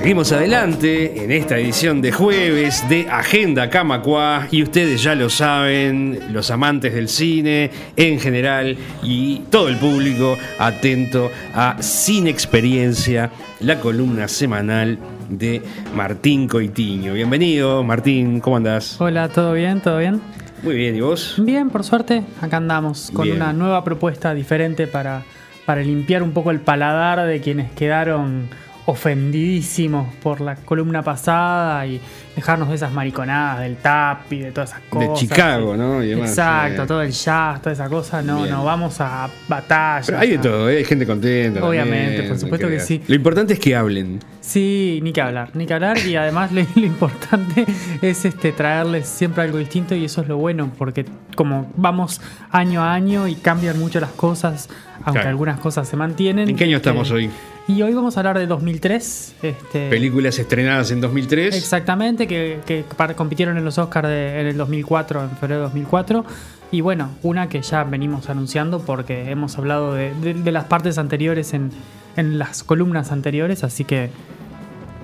[0.00, 6.18] Seguimos adelante en esta edición de jueves de Agenda Camacua y ustedes ya lo saben,
[6.32, 13.78] los amantes del cine en general y todo el público atento a Sin Experiencia, la
[13.78, 15.60] columna semanal de
[15.94, 17.12] Martín Coitiño.
[17.12, 18.98] Bienvenido, Martín, ¿cómo andás?
[19.02, 19.82] Hola, ¿todo bien?
[19.82, 20.22] ¿Todo bien?
[20.62, 21.34] Muy bien, ¿y vos?
[21.36, 23.36] Bien, por suerte, acá andamos con Bien.
[23.36, 25.24] una nueva propuesta diferente para,
[25.66, 28.48] para limpiar un poco el paladar de quienes quedaron
[28.90, 32.00] ofendidísimos por la columna pasada y
[32.34, 35.20] dejarnos de esas mariconadas del tap y de todas esas De cosas.
[35.20, 36.02] Chicago, ¿no?
[36.02, 36.86] Y demás, Exacto, eh.
[36.86, 38.20] todo el jazz, toda esa cosa.
[38.20, 38.50] No, Bien.
[38.50, 40.04] no, vamos a batalla.
[40.04, 40.78] Pero hay de todo, ¿eh?
[40.78, 41.64] hay gente contenta.
[41.64, 43.00] Obviamente, también, por supuesto que sí.
[43.06, 44.18] Lo importante es que hablen.
[44.50, 47.64] Sí, ni que hablar, ni que hablar y además lo, lo importante
[48.02, 51.04] es este traerles siempre algo distinto y eso es lo bueno porque
[51.36, 52.20] como vamos
[52.50, 54.68] año a año y cambian mucho las cosas,
[55.04, 55.28] aunque Claro.
[55.28, 56.48] algunas cosas se mantienen.
[56.48, 57.30] ¿En qué año este, estamos hoy?
[57.68, 59.34] Y hoy vamos a hablar de 2003.
[59.42, 61.54] Este, Películas estrenadas en 2003.
[61.56, 62.84] Exactamente, que, que
[63.14, 66.24] compitieron en los Oscars en el 2004, en febrero de 2004.
[66.72, 70.98] Y bueno, una que ya venimos anunciando porque hemos hablado de, de- de las partes
[70.98, 71.70] anteriores en,
[72.16, 74.10] en las columnas anteriores, así que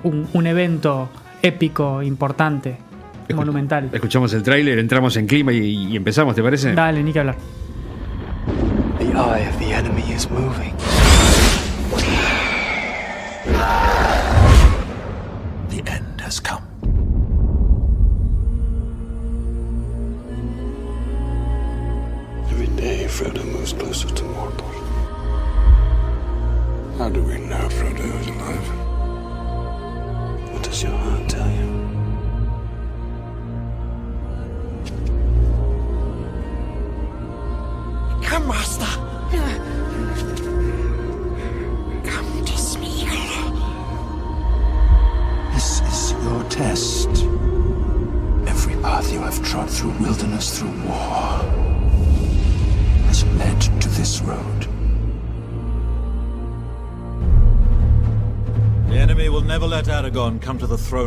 [0.03, 1.09] un, un evento
[1.41, 2.77] épico, importante,
[3.27, 3.89] Escu- monumental.
[3.91, 6.73] Escuchamos el tráiler, entramos en clima y, y empezamos, ¿te parece?
[6.73, 7.35] Dale, ni que hablar.
[8.99, 10.73] The eye of the enemy is moving.
[15.69, 16.56] The end has come.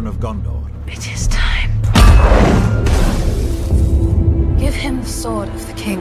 [0.01, 0.71] Throne of Gondor.
[0.87, 1.71] It is time.
[4.59, 6.01] Give him the sword of the king.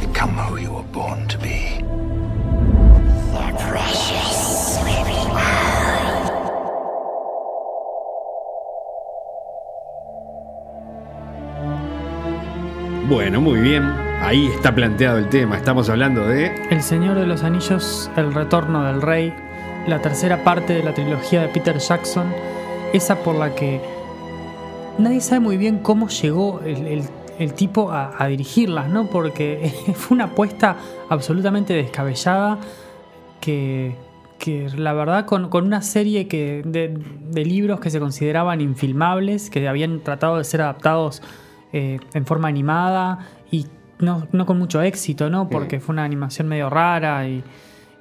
[0.00, 1.80] Become who you were born to be.
[13.08, 13.82] Bueno, muy bien.
[14.22, 15.58] Ahí está planteado el tema.
[15.58, 16.54] Estamos hablando de.
[16.70, 19.34] El Señor de los Anillos, El Retorno del Rey,
[19.86, 22.26] la tercera parte de la trilogía de Peter Jackson,
[22.92, 23.80] esa por la que
[24.98, 27.02] nadie sabe muy bien cómo llegó el, el-
[27.36, 29.06] el tipo a, a dirigirlas, ¿no?
[29.06, 30.76] Porque fue una apuesta
[31.08, 32.58] absolutamente descabellada
[33.40, 33.96] que,
[34.38, 36.96] que la verdad con, con una serie que, de,
[37.30, 41.22] de libros que se consideraban infilmables, que habían tratado de ser adaptados
[41.72, 43.18] eh, en forma animada
[43.50, 43.66] y
[43.98, 45.48] no, no con mucho éxito, ¿no?
[45.48, 47.42] Porque fue una animación medio rara y,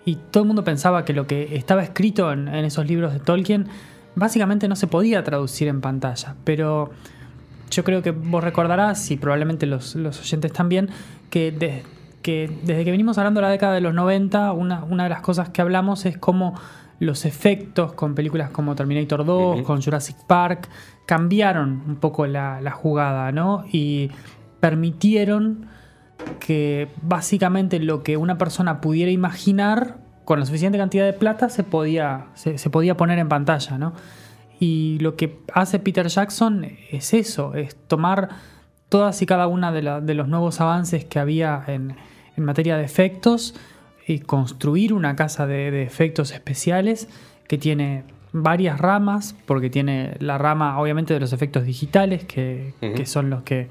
[0.06, 3.20] y todo el mundo pensaba que lo que estaba escrito en, en esos libros de
[3.20, 3.68] Tolkien
[4.16, 6.36] básicamente no se podía traducir en pantalla.
[6.44, 6.92] Pero
[7.72, 10.90] yo creo que vos recordarás, y probablemente los, los oyentes también,
[11.30, 11.84] que, de-
[12.22, 15.22] que desde que venimos hablando de la década de los 90, una, una de las
[15.22, 16.54] cosas que hablamos es cómo
[17.00, 20.70] los efectos con películas como Terminator 2, con Jurassic Park,
[21.06, 23.66] cambiaron un poco la, la jugada, ¿no?
[23.72, 24.10] Y
[24.60, 25.68] permitieron
[26.40, 31.64] que básicamente lo que una persona pudiera imaginar con la suficiente cantidad de plata se
[31.64, 33.94] podía, se, se podía poner en pantalla, ¿no?
[34.60, 38.30] Y lo que hace Peter Jackson es eso, es tomar
[38.90, 41.96] todas y cada una de, la- de los nuevos avances que había en,
[42.38, 43.56] en materia de efectos
[44.08, 47.10] y construir una casa de, de efectos especiales
[47.48, 53.06] que tiene varias ramas, porque tiene la rama obviamente de los efectos digitales, que, que
[53.06, 53.68] son los que,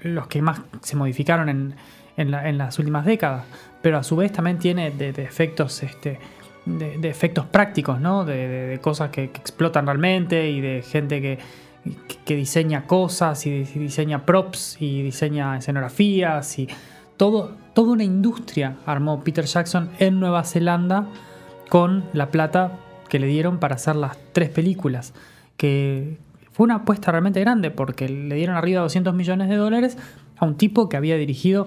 [0.00, 1.74] los que más se modificaron en,
[2.16, 3.44] en la- en las últimas décadas,
[3.82, 6.18] pero a su vez también tiene de, efectos este,
[6.66, 7.08] de, de
[7.46, 8.24] prácticos, ¿no?
[8.24, 11.38] De, cosas que, que explotan realmente y de gente que,
[12.24, 16.68] que- diseña cosas y diseña props y diseña escenografías y
[17.16, 21.06] todo, toda una industria armó Peter Jackson en Nueva Zelanda
[21.68, 25.14] con la plata que le dieron para hacer las tres películas,
[25.56, 26.16] que
[26.54, 29.98] fue una apuesta realmente grande porque le dieron arriba de 200 millones de dólares
[30.38, 31.66] a un tipo que había dirigido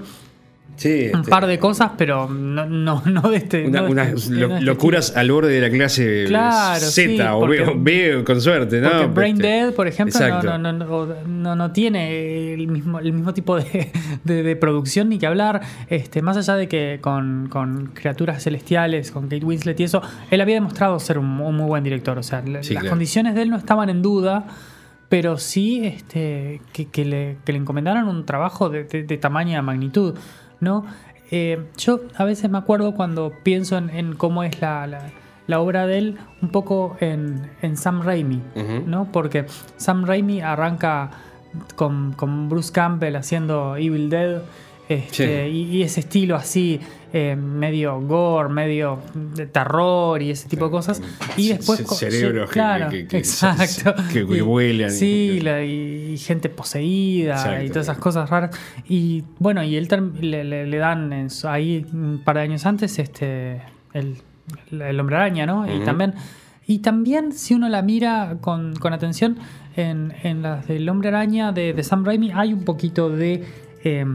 [0.75, 3.65] Sí, un este, par de cosas, pero no, no, no de este.
[3.65, 6.91] una- no de unas este- lo- este locuras al borde de la clase Claro, Z
[6.91, 7.73] sí, o B, porque- o
[8.19, 8.89] B con suerte, ¿no?
[8.91, 10.57] Porque Brain Dead, por ejemplo, no, exacto.
[10.59, 13.89] no, no, no, no- no tiene el mismo, el mismo tipo de,
[14.23, 15.61] de- de producción ni que hablar.
[15.89, 20.41] Este, más allá de que con, con Criaturas Celestiales, con Kate Winslet y eso, él
[20.41, 22.19] había demostrado ser un, un muy buen director.
[22.19, 22.89] O sea, Sí, las claro.
[22.89, 24.45] condiciones de él no estaban en duda.
[25.09, 29.61] Pero sí este, que, que le, que le encomendaron un trabajo de, de, de tamaña
[29.61, 30.15] magnitud.
[30.59, 30.85] ¿no?
[31.31, 35.11] Eh, yo a veces me acuerdo cuando pienso en, en cómo es la, la-
[35.47, 38.41] la obra de él, un poco en, en Sam Raimi.
[38.85, 39.09] ¿no?
[39.13, 39.45] Porque
[39.77, 41.09] Sam Raimi arranca
[41.77, 44.41] con, con Bruce Campbell haciendo Evil Dead.
[44.89, 46.81] este, y, y ese estilo así,
[47.13, 48.99] eh, medio gore, medio
[49.35, 51.01] de terror y ese tipo de cosas.
[51.37, 51.83] Y después.
[51.97, 53.93] cerebros claro, que- que- exacto.
[54.13, 57.63] que- que vuelan y- Sí, la- y, y gente poseída Exacto.
[57.63, 58.57] y todas esas cosas raras.
[58.89, 59.87] Y bueno, y él
[60.21, 63.61] le, le- le dan en ahí un par de años antes este
[63.93, 64.17] el,
[64.71, 65.65] el hombre araña, ¿no?
[65.73, 66.13] Y también.
[66.69, 69.37] Y también, si uno la mira con, con atención,
[69.77, 73.45] en, en las del Hombre Araña de, de Sam Raimi hay un poquito de,
[73.85, 74.05] eh,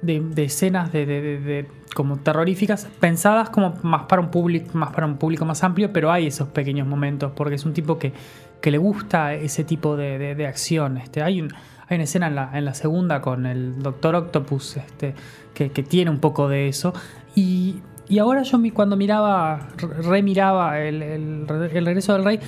[0.00, 5.16] de, de escenas de- como terroríficas, pensadas como más para un público, más para un
[5.18, 8.12] público más amplio, pero hay esos pequeños momentos, porque es un tipo que,
[8.60, 10.96] que le gusta ese tipo de, de- acción.
[10.98, 11.52] Este, hay, un-
[11.88, 15.14] hay una escena en la, en la segunda con el Doctor Octopus este,
[15.54, 16.94] que, que tiene un poco de eso.
[17.34, 17.76] Y,
[18.08, 22.40] y ahora yo cuando miraba, re- remiraba el, el, regreso del rey,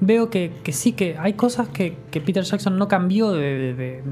[0.00, 4.02] veo que, que sí, que hay cosas que, que Peter Jackson no cambió de, de-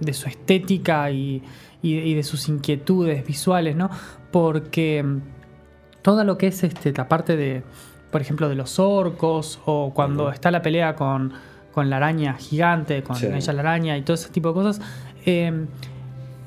[0.00, 1.42] de- su estética y-
[1.84, 3.90] y de sus inquietudes visuales, ¿no?
[4.32, 5.20] Porque mm,
[6.02, 7.62] todo lo que es este, la parte de,
[8.10, 11.32] por ejemplo, de los orcos o cuando está la pelea con,
[11.72, 13.26] con la araña gigante, con Sí.
[13.26, 14.80] ella la araña y todo ese tipo de cosas,
[15.24, 15.66] eh,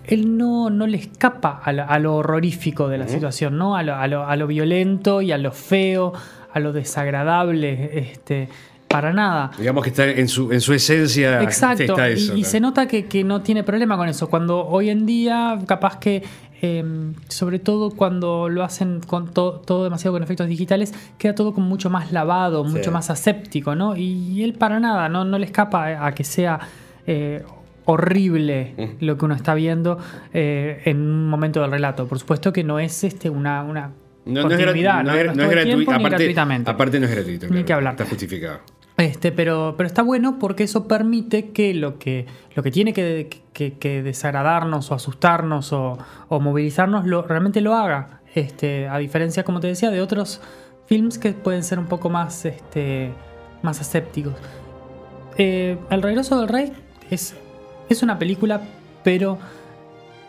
[0.07, 3.75] él no, no le escapa a, lo horrorífico de la situación, ¿no?
[3.75, 6.13] A lo, a lo- a lo violento y a lo feo,
[6.53, 8.47] a lo desagradable, este,
[8.87, 9.49] para nada.
[9.57, 11.41] Digamos que está en su, en su esencia.
[11.41, 14.29] Exacto, está y- eso, y, se nota que, que no tiene problema con eso.
[14.29, 16.23] Cuando hoy en día, capaz que,
[16.67, 16.83] eh,
[17.29, 21.67] sobre todo cuando lo hacen con to- todo demasiado con efectos digitales, queda todo como
[21.67, 23.95] mucho más lavado, mucho más aséptico, ¿no?
[23.95, 26.59] Y, él para nada, no, no le escapa a, que sea
[27.07, 27.44] eh,
[27.85, 30.00] horrible lo que uno está viendo
[30.33, 32.07] eh, en un momento del relato.
[32.07, 33.91] Por supuesto que no es este una, una
[34.25, 35.77] No, continuidad, no es- gratuito.
[35.77, 36.71] ni Aparte, gratuitamente.
[36.71, 37.45] aparte no es gratuito.
[37.45, 37.94] Ni claro, que hablar.
[37.94, 38.59] Está justificado.
[38.97, 42.25] Este, pero, pero está bueno porque eso permite que lo que,
[42.56, 45.97] lo que tiene que, desagradarnos o asustarnos o,
[46.30, 48.21] movilizarnos realmente lo haga.
[48.33, 50.42] Este, a diferencia, como te decía, de otros
[50.88, 53.12] films que pueden ser un poco más, este,
[53.63, 54.33] más asépticos.
[55.38, 56.71] Eh, El regreso del rey
[57.09, 57.36] es,
[57.89, 58.62] es una película,
[59.03, 59.38] pero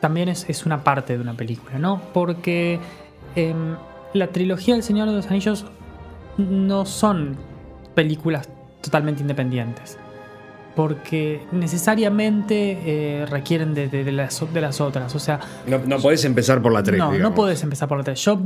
[0.00, 2.00] también es, es una parte de una película, ¿no?
[2.12, 2.80] Porque
[3.36, 3.76] em,
[4.12, 5.66] la trilogía del Señor de los Anillos
[6.36, 7.36] no son
[7.94, 8.48] películas
[8.86, 9.98] totalmente independientes.
[10.74, 12.78] Porque necesariamente
[13.22, 15.14] eh, requieren de, de- de las, de las otras.
[15.14, 16.98] O sea, No, no podés empezar por la 3.
[16.98, 18.22] no, no puedes empezar por la 3.
[18.22, 18.38] Yo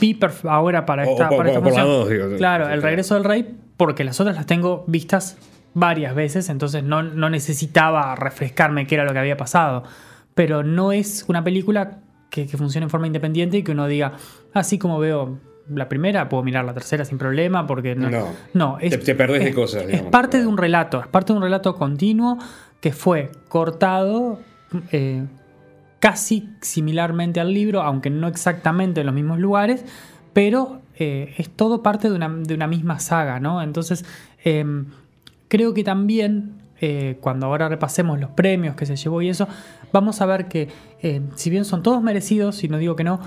[0.00, 2.36] vi ahora para O- esta, o para esta por la función- dos, digo.
[2.38, 5.36] Claro, Sí, el regreso del rey, porque las otras las tengo vistas
[5.74, 9.84] varias veces, entonces no, no necesitaba refrescarme qué era lo que había pasado.
[10.34, 12.00] Pero no es una película
[12.30, 14.14] que, que funcione en forma independiente y que uno diga,
[14.54, 15.38] así como veo
[15.74, 18.08] la primera, puedo mirar la tercera sin problema, porque no.
[18.10, 18.26] No.
[18.54, 20.10] no Te- te perdés de cosas, Es digamos.
[20.10, 22.38] parte de un relato, es parte de un relato continuo
[22.80, 24.38] que fue cortado.
[24.92, 25.24] eh,
[25.98, 29.84] casi similarmente al libro, aunque no exactamente en los mismos lugares,
[30.32, 33.62] pero eh, es todo parte de una, de una misma saga, ¿no?
[33.62, 34.04] Entonces,
[34.44, 34.64] eh,
[35.48, 39.48] creo que también, eh, cuando ahora repasemos los premios que se llevó y eso,
[39.92, 40.68] vamos a ver que,
[41.34, 43.18] si bien son todos merecidos, y no digo que no,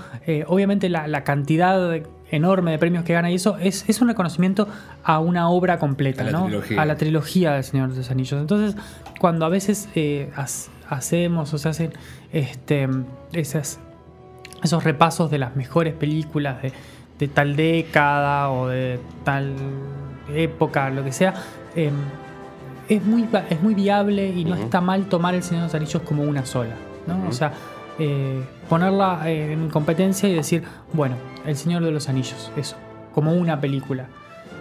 [0.46, 4.68] obviamente la, la cantidad enorme de premios que gana y eso es, es un reconocimiento
[5.04, 6.44] a una obra completa, A la ¿no?
[6.44, 6.82] trilogía.
[6.82, 8.40] A la trilogía del Señor de los Anillos.
[8.40, 8.80] Entonces,
[9.18, 10.46] cuando a veces eh, ha-
[10.94, 11.92] hacemos o se hacen
[12.32, 12.88] este,
[13.32, 13.78] esas,
[14.62, 16.72] esos repasos de las mejores películas de,
[17.18, 19.54] de tal década o de tal
[20.34, 21.34] época, lo que sea,
[21.76, 21.90] eh,
[22.88, 26.02] es, muy, es muy viable y no está mal tomar El Señor de los Anillos
[26.02, 26.74] como una sola.
[27.06, 27.28] ¿no?
[27.28, 27.52] O sea,
[28.00, 30.64] eh, ponerla eh, en competencia y decir,
[30.94, 32.76] bueno, El Señor de los Anillos, eso,
[33.14, 34.06] como una película.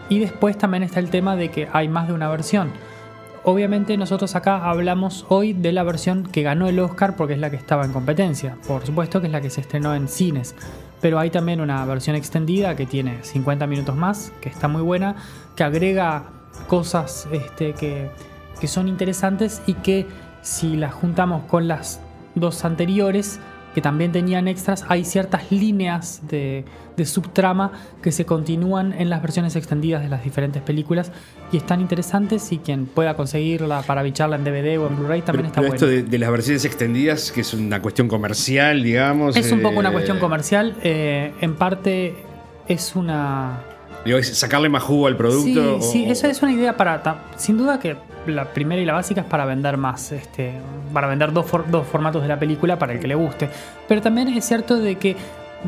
[0.09, 2.71] Y después también está el tema de que hay más de una versión.
[3.45, 7.49] Obviamente nosotros acá hablamos hoy de la versión que ganó el Oscar porque es la
[7.49, 8.57] que estaba en competencia.
[8.67, 10.53] Por supuesto que es la que se estrenó en cines.
[10.99, 15.15] Pero hay también una versión extendida que tiene 50 minutos más, que está muy buena,
[15.55, 16.23] que agrega
[16.67, 18.11] cosas este, que,
[18.59, 20.05] que son interesantes y que
[20.41, 22.01] si las juntamos con las
[22.35, 23.39] dos anteriores,
[23.73, 26.65] que también tenían extras, hay ciertas líneas de,
[26.97, 27.71] de subtrama
[28.01, 31.11] que se continúan en las versiones extendidas de las diferentes películas
[31.51, 35.43] y están interesantes y quien pueda conseguirla para bicharla en DVD o en Blu-ray también
[35.43, 35.75] Pero, está pero bueno.
[35.75, 39.35] esto de, de las versiones extendidas, que es una cuestión comercial, digamos.
[39.35, 42.15] Es un poco una eh, cuestión comercial, eh, en parte
[42.67, 43.63] es una...
[44.05, 45.81] Digo, es sacarle más jugo al producto.
[45.81, 47.25] Sí, sí, eso es una idea para.
[47.35, 47.97] Sin duda que
[48.29, 50.53] la primera y la básica es para vender más, este,
[50.93, 53.49] para vender dos, for- dos formatos de la película para el que le guste.
[53.87, 55.15] Pero también es cierto de que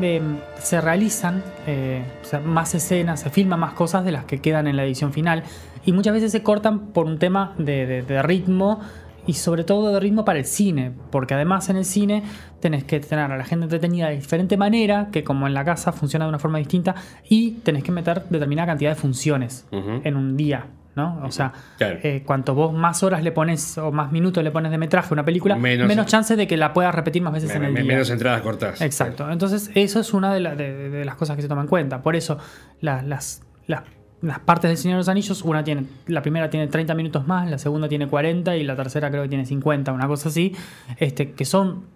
[0.00, 0.22] eh,
[0.58, 4.66] se realizan eh, o sea, más escenas, se filman más cosas de las que quedan
[4.66, 5.42] en la edición final.
[5.84, 8.80] Y muchas veces se cortan por un tema de, de- de ritmo
[9.26, 12.24] y sobre todo de ritmo para el cine, porque además en el cine
[12.60, 15.92] tenés que tener a la gente entretenida de diferente manera, que como en la casa
[15.92, 16.96] funciona de una forma distinta,
[17.28, 19.64] y tenés que meter determinada cantidad de funciones
[20.04, 20.66] en un día.
[20.94, 21.20] ¿No?
[21.24, 21.98] O sea, Claro.
[22.02, 25.12] eh, cuanto vos más horas le pones o más minutos le pones de metraje a
[25.14, 27.72] una película, Menos- menos, chance de que la puedas repetir más veces me- en el
[27.72, 27.92] me- día.
[27.92, 28.80] menos entradas cortadas.
[28.82, 29.30] Exacto.
[29.30, 32.02] Entonces, eso es una de, la- de- de las cosas que se toman en cuenta.
[32.02, 32.38] Por eso,
[32.80, 33.82] la- las, las,
[34.20, 37.50] las partes del Señor de los Anillos, una tiene, la primera tiene 30 minutos más,
[37.50, 40.54] la segunda tiene 40 y la tercera creo que tiene 50, una cosa así,
[40.98, 41.86] este, que son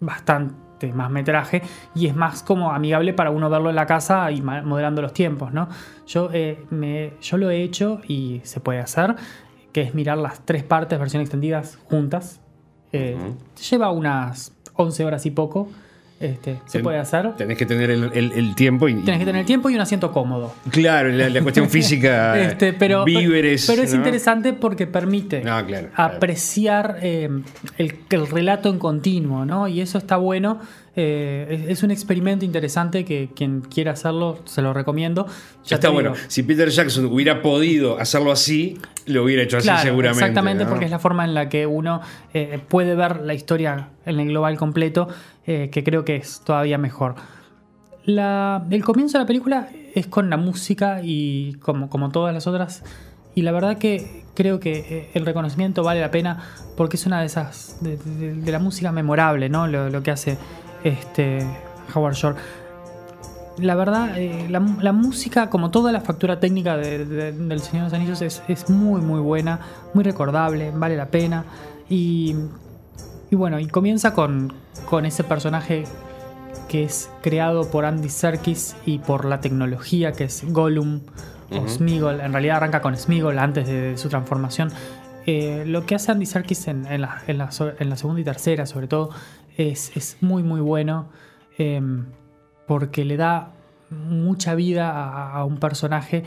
[0.00, 0.54] bastante
[0.88, 1.62] más metraje
[1.94, 5.52] y es más como amigable para uno verlo en la casa y moderando los tiempos,
[5.52, 5.68] ¿no?
[6.06, 9.14] Yo, eh, me, yo lo he hecho y se puede hacer,
[9.72, 12.40] que es mirar las tres partes, versión extendidas, juntas.
[12.92, 13.16] Eh,
[13.70, 15.68] Lleva unas 11 horas y poco.
[16.22, 17.32] Este, se Ten- puede hacer.
[17.36, 18.94] Tenés que tener el, el- el tiempo y.
[18.94, 20.54] Tienes que tener tiempo y un asiento cómodo.
[20.70, 22.38] Claro, la, la cuestión física.
[22.40, 23.66] Este, pero, víveres.
[23.66, 23.96] pero es ¿no?
[23.98, 26.14] interesante porque permite No, claro, claro.
[26.14, 27.28] apreciar eh,
[27.78, 29.66] el, el relato en continuo, ¿no?
[29.66, 30.60] Y eso está bueno.
[30.94, 35.26] Eh, es, un experimento interesante que quien quiera hacerlo se lo recomiendo.
[35.64, 36.10] Ya Está bueno.
[36.12, 40.20] digo, Si Peter Jackson hubiera podido hacerlo así, lo hubiera hecho así seguramente.
[40.24, 40.70] Exactamente, ¿no?
[40.70, 42.02] porque es la forma en la que uno
[42.34, 45.08] eh, puede ver la historia en el global completo,
[45.46, 47.14] eh, que creo que es todavía mejor.
[48.04, 52.46] La- el comienzo de la película es con la música y como, como todas las
[52.46, 52.82] otras.
[53.34, 56.42] Y la verdad que creo que el reconocimiento vale la pena
[56.76, 57.78] porque es una de esas.
[57.80, 59.66] de, de- de la música memorable, ¿no?
[59.68, 60.36] Lo, lo que hace
[60.84, 61.46] este
[61.94, 62.36] Howard Shore.
[63.58, 67.84] La verdad, eh, la, la música, como toda la factura técnica de- de- del Señor
[67.84, 69.60] de los Anillos, es, es muy, muy buena,
[69.92, 71.44] muy recordable, vale la pena.
[71.90, 72.34] Y,
[73.30, 74.54] y bueno, y comienza con,
[74.88, 75.84] con ese personaje
[76.68, 81.00] que es creado por Andy Serkis y por la tecnología que es Gollum
[81.50, 82.20] o Smeagol.
[82.22, 84.70] En realidad arranca con Smeagol antes de, de su transformación.
[85.26, 88.22] Eh, lo que hace Andy Serkis en, en la, en la so- en la segunda
[88.22, 89.10] y tercera, sobre todo,
[89.56, 91.08] es, es muy, muy bueno.
[91.58, 92.06] em,
[92.66, 93.52] porque le da
[93.90, 96.22] mucha vida a, un personaje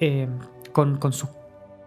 [0.00, 0.28] eh,
[0.72, 1.28] con, con su,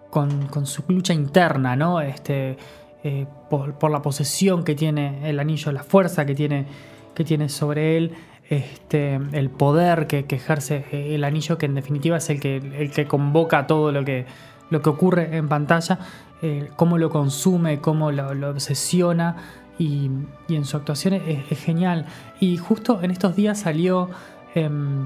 [0.10, 2.02] con, su lucha interna, ¿no?
[2.02, 2.58] Este,
[3.04, 6.66] eh, por, la posesión que tiene el anillo, la fuerza que tiene,
[7.14, 8.14] que tiene sobre él,
[8.50, 12.92] este, el poder que, que ejerce el anillo, que en definitiva es el que, el
[12.92, 14.26] que convoca todo lo que,
[14.70, 16.00] lo que ocurre en pantalla,
[16.42, 20.10] eh, cómo lo consume, cómo lo obsesiona y,
[20.48, 22.06] y en su actuación es, es genial.
[22.40, 24.10] Y justo en estos días salió
[24.56, 25.06] em,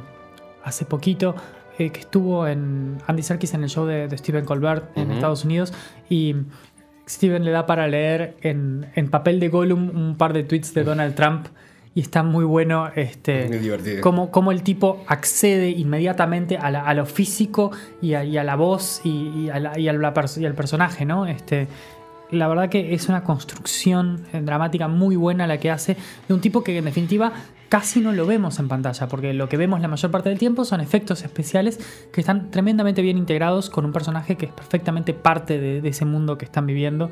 [0.63, 1.35] hace poquito
[1.77, 5.45] eh, que estuvo en Andy Serkis en el show de, de Stephen Colbert en Estados
[5.45, 5.73] Unidos
[6.09, 6.35] y
[7.07, 10.83] Steven le da para leer en, en papel de Gollum un par de tweets de
[10.83, 11.47] Donald Trump
[11.93, 13.57] y está muy bueno este, Muy
[14.01, 18.43] cómo, cómo el tipo accede inmediatamente a, la- a lo físico y a, y a
[18.43, 19.09] la voz y,
[19.45, 21.25] y a la- y a la pers- y al personaje, ¿no?
[21.25, 21.67] Este,
[22.31, 26.41] la verdad que es una construcción eh, dramática muy buena la que hace de un
[26.41, 27.31] tipo que en definitiva
[27.69, 30.65] casi no lo vemos en pantalla, porque lo que vemos la mayor parte del tiempo
[30.65, 31.79] son efectos especiales
[32.11, 36.37] que están tremendamente bien integrados con un personaje que es perfectamente parte de, ese mundo
[36.37, 37.09] que están viviendo.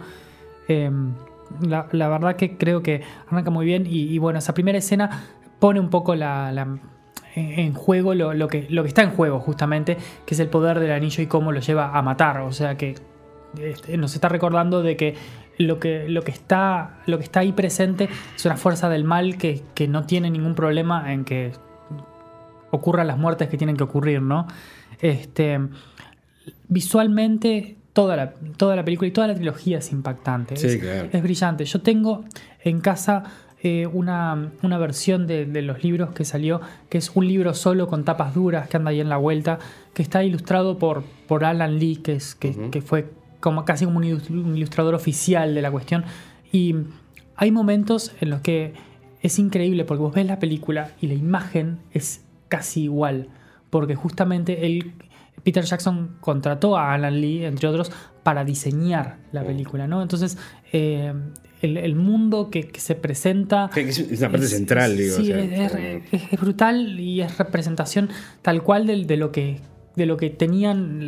[0.68, 0.90] Eh,
[1.62, 5.26] la, verdad que creo que arranca muy bien y, bueno, esa primera escena
[5.60, 6.80] pone un poco la,
[7.36, 10.80] en juego lo, lo que, lo que está en juego justamente, que es el poder
[10.80, 12.42] del anillo y cómo lo lleva a matar.
[12.42, 12.96] O sea que
[13.60, 15.16] este, nos está recordando de que
[15.58, 19.38] lo que, lo que, está, lo que está ahí presente es una fuerza del mal
[19.38, 21.52] que, que no tiene ningún problema en que
[22.72, 24.48] ocurran las muertes que tienen que ocurrir, ¿no?
[25.00, 25.60] Este,
[26.68, 30.58] visualmente toda la, toda la película y toda la trilogía es impactante.
[30.58, 31.10] Sí, es, claro.
[31.12, 31.66] es brillante.
[31.66, 32.26] Yo tengo
[32.64, 33.24] en casa
[33.62, 37.88] eh, una, una versión de, de los libros que salió, que es un libro solo
[37.88, 39.60] con tapas duras que anda ahí en la vuelta,
[39.94, 43.06] que está ilustrado por, por Alan Lee, que, es, que, que fue
[43.44, 46.06] como casi como un ilus- un ilustrador oficial de la cuestión.
[46.54, 46.76] Y
[47.36, 48.74] hay momentos en los que
[49.22, 53.28] es increíble porque vos ves la película y la imagen es casi igual.
[53.70, 54.94] Porque justamente él,
[55.44, 57.92] Peter Jackson contrató a Alan Lee, entre otros,
[58.24, 60.02] para diseñar la película, ¿no?
[60.02, 60.38] Entonces,
[60.72, 61.12] eh,
[61.62, 63.70] el, el mundo que, que se presenta.
[63.76, 65.16] Es una parte central, digo.
[65.18, 68.10] Sí, o sea, es, como- es- es brutal y es representación
[68.42, 69.60] tal cual del- de, lo que,
[69.98, 71.08] de lo que tenían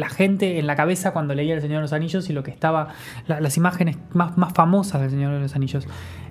[0.00, 2.50] la, gente en la cabeza cuando leía El Señor de los Anillos y lo que
[2.50, 2.88] estaba,
[3.28, 5.86] la- las imágenes más, más famosas del Señor de los Anillos.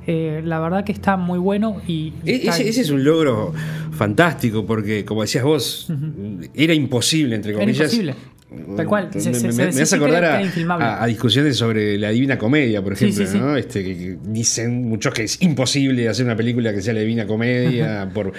[0.07, 2.13] Eh, la verdad que está muy bueno y...
[2.25, 3.53] y E- Ese, ese es un logro
[3.91, 5.91] fantástico porque, como decías vos,
[6.53, 7.77] era imposible, entre comillas.
[7.93, 8.15] imposible.
[8.75, 9.09] Tal cual.
[9.13, 12.81] Me, Se- me- se me hace acordar a, a- a discusiones sobre la Divina Comedia,
[12.81, 13.37] por ejemplo, sí, sí.
[13.37, 13.55] ¿no?
[13.55, 18.09] Este, que, dicen muchos que es imposible hacer una película que sea la Divina Comedia
[18.13, 18.33] por,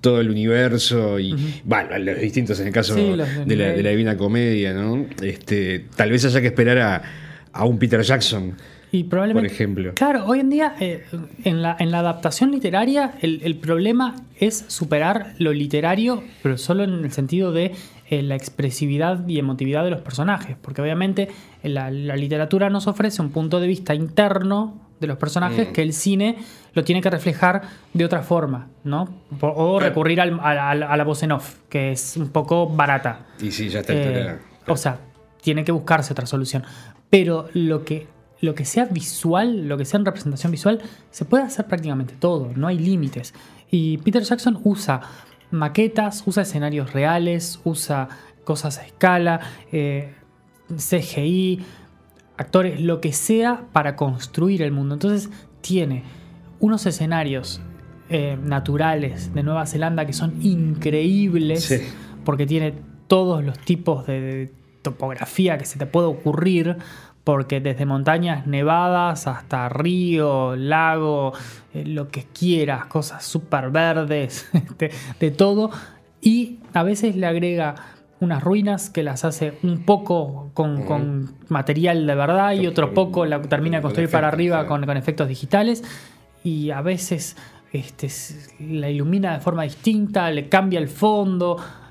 [0.00, 1.34] todo el universo y,
[1.64, 5.06] bueno, los distintos en el caso los de de, la, de la Divina Comedia, ¿no?
[5.22, 7.02] Este, tal vez haya que esperar a,
[7.52, 8.54] a un Peter Jackson.
[8.94, 9.94] Y probablemente, Por ejemplo.
[9.94, 11.02] Claro, hoy en día eh,
[11.44, 16.84] en, la, en la adaptación literaria el, el problema es superar lo literario, pero solo
[16.84, 17.72] en el sentido de
[18.10, 20.56] eh, la expresividad y emotividad de los personajes.
[20.60, 21.28] Porque obviamente
[21.62, 25.72] eh, la, la literatura nos ofrece un punto de vista interno de los personajes Mm.
[25.72, 26.36] que el cine
[26.74, 29.08] lo tiene que reflejar de otra forma, ¿no?
[29.40, 33.26] O, recurrir al- a la voz en off, que es un poco barata.
[33.40, 33.92] Y sí, ya está.
[33.94, 34.98] Eh, o sea,
[35.42, 36.62] tiene que buscarse otra solución.
[37.10, 38.06] Pero lo que,
[38.40, 40.80] lo que sea visual, lo que sea en representación visual,
[41.10, 43.34] se puede hacer prácticamente todo, no hay límites.
[43.72, 45.00] Y Peter Jackson usa
[45.52, 48.08] maquetas, usa escenarios reales, usa
[48.44, 49.40] cosas a escala,
[49.70, 50.14] eh,
[50.76, 51.60] CGI,
[52.36, 54.94] actores, lo que sea para construir el mundo.
[54.94, 55.30] Entonces
[55.60, 56.02] tiene
[56.60, 57.60] unos escenarios
[58.08, 61.76] eh, naturales de Nueva Zelanda que son increíbles Sí.
[62.24, 62.74] porque tiene
[63.06, 66.76] todos los tipos de, de topografía que se te puede ocurrir,
[67.24, 71.32] porque desde montañas nevadas hasta río, lago,
[71.74, 74.48] eh, lo que quieras, cosas súper verdes,
[74.78, 75.70] de, de todo,
[76.20, 77.74] y a veces le agrega
[78.22, 83.26] unas ruinas que las hace un poco con, con material de verdad y otro poco
[83.26, 85.82] la termina de Con construir para arriba con, con efectos digitales.
[86.44, 87.36] Y a veces
[87.72, 88.08] este,
[88.60, 91.81] la ilumina de forma distinta, le cambia el fondo, eh,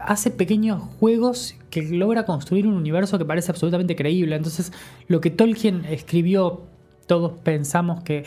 [0.00, 4.36] hace pequeños juegos que logra construir un universo que parece absolutamente creíble.
[4.36, 4.72] Entonces,
[5.06, 6.62] lo que Tolkien escribió,
[7.06, 8.24] todos pensamos que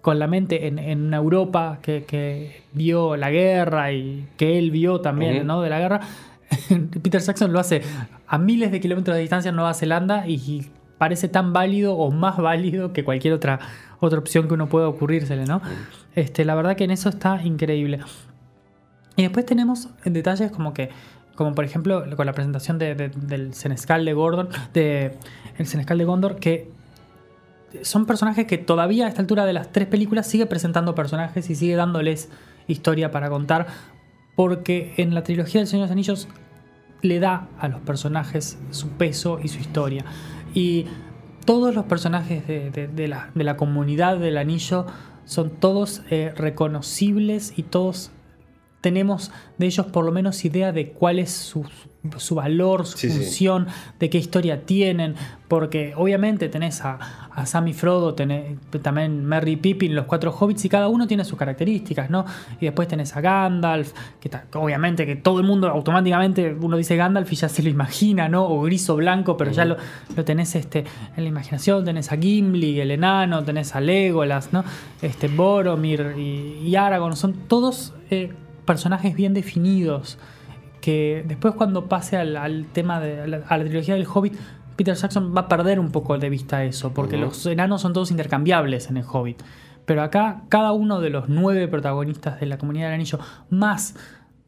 [0.00, 4.70] con la mente en, en una Europa que, que vio la guerra y que él
[4.70, 5.46] vio también.
[5.46, 5.62] ¿no?
[5.62, 6.00] de la guerra,
[7.02, 7.80] Peter Jackson lo hace
[8.26, 12.10] a miles de kilómetros de distancia en Nueva Zelanda y, y parece tan válido o
[12.10, 13.60] más válido que cualquier otra,
[14.00, 15.60] otra opción que uno pueda ocurrírsele, ¿no?
[16.14, 18.00] Este, la verdad que en eso está increíble.
[19.16, 20.90] Y después tenemos detalles como que,
[21.34, 24.14] como por ejemplo con la presentación de- de- del Senescal de
[24.72, 25.12] de
[25.58, 26.70] el Senescal de Gondor, que
[27.82, 31.54] son personajes que todavía a esta altura de las tres películas sigue presentando personajes y
[31.56, 32.28] sigue dándoles
[32.68, 33.66] historia para contar,
[34.36, 36.28] porque en la trilogía del Señor de los Anillos
[37.02, 40.04] le da a los personajes su peso y su historia.
[40.54, 40.86] Y
[41.44, 44.86] todos los personajes de, de- de la, de la comunidad del anillo
[45.26, 48.10] son todos eh, reconocibles y todos
[48.84, 51.64] tenemos de ellos por lo menos idea de cuál es su,
[52.18, 53.16] su valor, su Sí, sí.
[53.18, 53.66] función,
[53.98, 55.14] de qué historia tienen,
[55.48, 56.98] porque obviamente tenés a,
[57.32, 61.06] a Sam y Frodo, tenés también Merry y Pippin, los cuatro hobbits, y cada uno
[61.06, 62.26] tiene sus características, ¿no?
[62.60, 66.94] Y después tenés a Gandalf, que ta- obviamente que todo el mundo automáticamente, uno dice
[66.96, 68.44] Gandalf y ya se lo imagina, ¿no?
[68.46, 69.76] O gris o blanco, pero ya lo,
[70.14, 70.80] lo tenés este,
[71.16, 74.62] en la imaginación, tenés a Gimli, el enano, tenés a Legolas, ¿no?
[75.00, 78.32] Este, Boromir y, y Aragorn, son todos eh,
[78.64, 80.18] personajes bien definidos
[80.80, 84.34] que después cuando pase al, al tema de a la, a la trilogía del Hobbit,
[84.76, 88.10] Peter Jackson va a perder un poco de vista eso, porque los enanos son todos
[88.10, 89.42] intercambiables en el Hobbit.
[89.86, 93.18] Pero acá cada uno de los nueve protagonistas de la Comunidad del Anillo,
[93.50, 93.94] más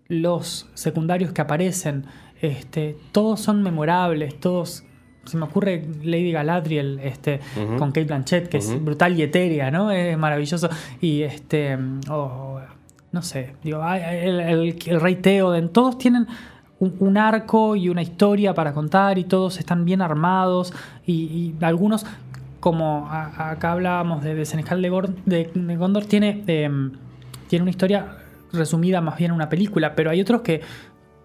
[0.08, 2.06] los secundarios que aparecen,
[2.40, 4.82] este, todos son memorables, todos...
[5.24, 7.40] Se me ocurre Lady Galadriel este,
[7.78, 9.90] con Kate Blanchett, que es brutal y etérea, ¿no?
[9.90, 10.68] Es maravilloso.
[11.00, 11.76] Y este.
[12.08, 12.45] o-
[13.12, 16.26] no sé, digo, ay, el, rey Theoden, todos tienen
[16.78, 20.74] un, arco y una historia para contar y todos están bien armados
[21.06, 22.04] y, algunos,
[22.60, 26.92] como acá hablábamos de, de- de Gondor, tiene, em,
[27.48, 28.18] tiene una historia
[28.52, 30.60] resumida más bien en una película, pero hay otros que,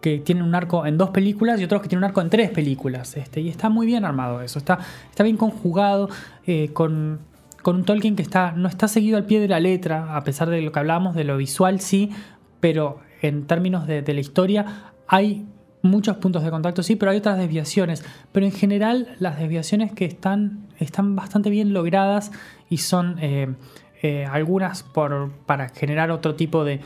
[0.02, 2.50] que tienen un arco en dos películas y otros que tienen un arco en tres
[2.50, 3.16] películas.
[3.18, 6.10] Este, y está muy bien armado eso, está, está bien conjugado
[6.46, 7.20] eh, con,
[7.62, 10.50] con un Tolkien que está, no está seguido al pie de la letra, a pesar
[10.50, 12.12] de lo que hablábamos de lo visual, sí,
[12.60, 15.46] pero en términos de, la historia hay
[15.82, 18.04] muchos puntos de contacto, sí, pero hay otras desviaciones.
[18.32, 22.32] Pero en general las desviaciones que están, están bastante bien logradas
[22.70, 23.54] y son eh,
[24.02, 26.82] eh, algunas por, para generar otro tipo de,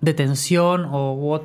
[0.00, 1.40] de tensión o,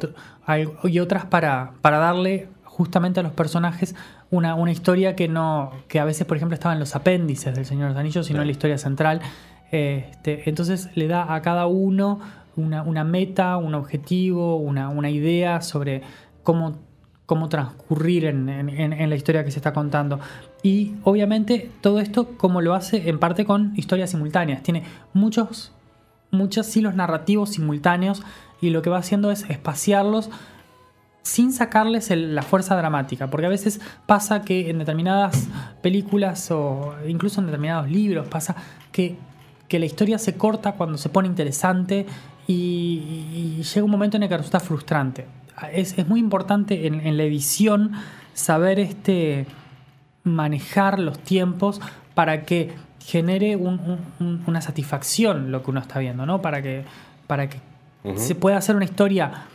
[0.83, 3.95] y otras para, para darle justamente a los personajes
[4.31, 7.65] una, una historia que no que a veces por ejemplo estaba en los apéndices del
[7.65, 9.21] Señor de los Anillos sino en la historia central
[9.71, 12.19] este, entonces le da a cada uno
[12.55, 16.01] una, una meta un objetivo una, una idea sobre
[16.43, 16.79] cómo
[17.25, 20.19] cómo transcurrir en, en- la historia que se está contando.
[20.61, 24.61] Y obviamente todo esto como lo hace en parte con historias simultáneas.
[24.61, 24.83] Tiene
[25.13, 25.71] muchos,
[26.31, 28.21] muchos hilos narrativos simultáneos
[28.61, 30.29] y lo que va haciendo es espaciarlos
[31.23, 35.47] sin sacarles el- la fuerza dramática, porque a veces pasa que en determinadas
[35.81, 38.55] películas o incluso en determinados libros pasa
[38.91, 39.15] que,
[39.67, 42.05] que la historia se corta cuando se pone interesante
[42.45, 45.25] y, y llega un momento en el que resulta frustrante.
[45.71, 47.93] Es, es muy importante en, en la edición
[48.33, 49.45] saber este,
[50.23, 51.79] manejar los tiempos
[52.13, 56.41] para que genere un- un- un- una satisfacción lo que uno está viendo, ¿no?
[56.41, 56.83] Para que,
[57.27, 57.59] para que
[58.17, 59.45] se pueda hacer una historia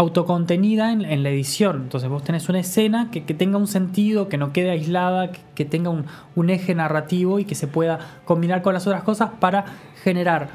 [0.00, 1.82] autocontenida en, la edición.
[1.82, 5.90] Entonces vos tenés una escena que, tenga un sentido, que no quede aislada, que, tenga
[5.90, 9.66] un, eje narrativo y que se pueda combinar con las otras cosas para
[10.02, 10.48] generar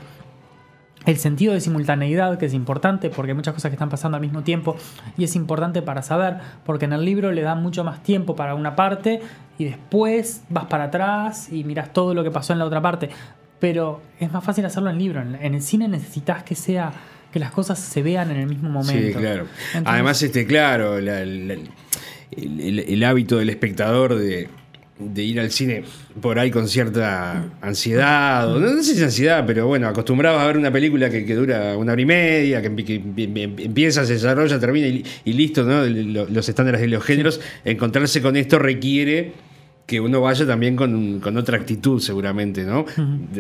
[1.05, 4.21] el sentido de simultaneidad, que es importante porque hay muchas cosas que están pasando al
[4.21, 4.77] mismo tiempo
[5.15, 8.55] y es importante para saber, porque en el libro le dan mucho más tiempo para
[8.55, 9.21] una parte
[9.59, 13.11] y después vas para atrás y miras todo lo que pasó en la otra parte.
[13.59, 15.21] Pero es más fácil hacerlo en libro.
[15.21, 16.91] En, en el cine necesitas que sea
[17.35, 18.93] que las cosas se vean en el mismo momento.
[19.07, 19.45] Sí, claro.
[19.73, 21.69] Entonces- Además, este, claro, la- la- el,
[22.61, 24.47] el- el hábito del espectador de,
[24.99, 25.83] de ir al cine
[26.21, 30.47] por ahí con cierta ansiedad, o no, no sé si ansiedad, pero bueno, acostumbrados a
[30.47, 33.55] ver una película que, que dura una hora y media, que, empie- que em- em-
[33.59, 35.83] empieza, se desarrolla, termina y, y listo, ¿no?
[35.83, 37.41] Lo- Los estándares de los géneros.
[37.65, 39.33] Encontrarse con esto requiere
[39.85, 42.85] que uno vaya también con, con otra actitud, seguramente, ¿no?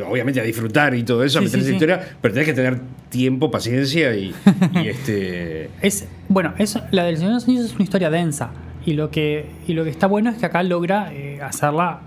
[0.07, 1.83] Obviamente a disfrutar y todo eso, a meterse sí, en sí.
[1.83, 2.79] historia, pero tenés que tener
[3.09, 4.33] tiempo, paciencia y,
[4.75, 5.69] y este.
[5.81, 8.51] Es, bueno, eso, la del Señor de los Anillos es una historia densa.
[8.85, 12.01] Y lo que, y lo que está bueno es que acá logra eh, hacerla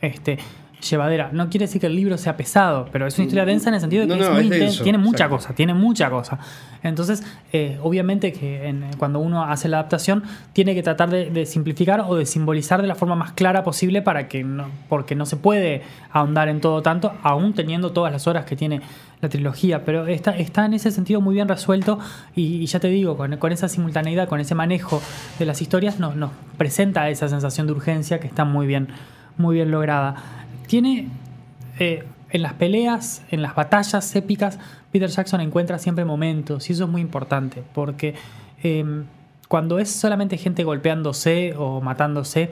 [0.00, 0.38] este,
[0.90, 1.30] llevadera.
[1.32, 3.80] No quiere decir que el libro sea pesado, pero es una historia densa en el
[3.80, 5.36] sentido de que No, es no, muy es inten- denso, tiene mucha exacto.
[5.36, 6.38] cosa, tiene mucha cosa.
[6.82, 11.46] Entonces, eh, obviamente que en- cuando uno hace la adaptación, tiene que tratar de, de
[11.46, 15.26] simplificar o de simbolizar de la forma más clara posible para que no, porque no
[15.26, 18.80] se puede ahondar en todo tanto, aún teniendo todas las horas que tiene
[19.22, 21.98] la trilogía, pero está, está en ese sentido muy bien resuelto
[22.36, 25.00] y, y ya te digo, con, con esa simultaneidad, con ese manejo
[25.38, 28.88] de las historias, nos, nos presenta esa sensación de urgencia que está muy bien,
[29.38, 30.16] muy bien lograda.
[30.66, 31.08] Tiene
[31.78, 34.58] eh, en las peleas, en las batallas épicas,
[34.90, 38.14] Peter Jackson encuentra siempre momentos y eso es muy importante porque
[38.62, 38.84] eh,
[39.48, 42.50] cuando es solamente gente golpeándose o matándose,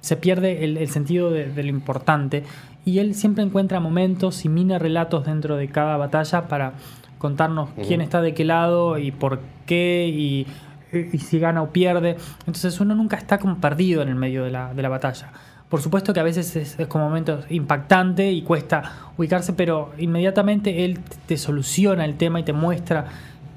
[0.00, 2.44] se pierde el, el sentido de, de lo importante
[2.84, 6.74] y él siempre encuentra momentos y mini relatos dentro de cada batalla para
[7.18, 10.46] contarnos quién está de qué lado y por qué y,
[10.92, 12.16] y si gana o pierde.
[12.40, 15.32] Entonces uno nunca está como perdido en el medio de la, de la batalla.
[15.68, 20.84] Por supuesto que a veces es, es como momento impactante y cuesta ubicarse, pero inmediatamente
[20.84, 23.06] él te soluciona el tema y te muestra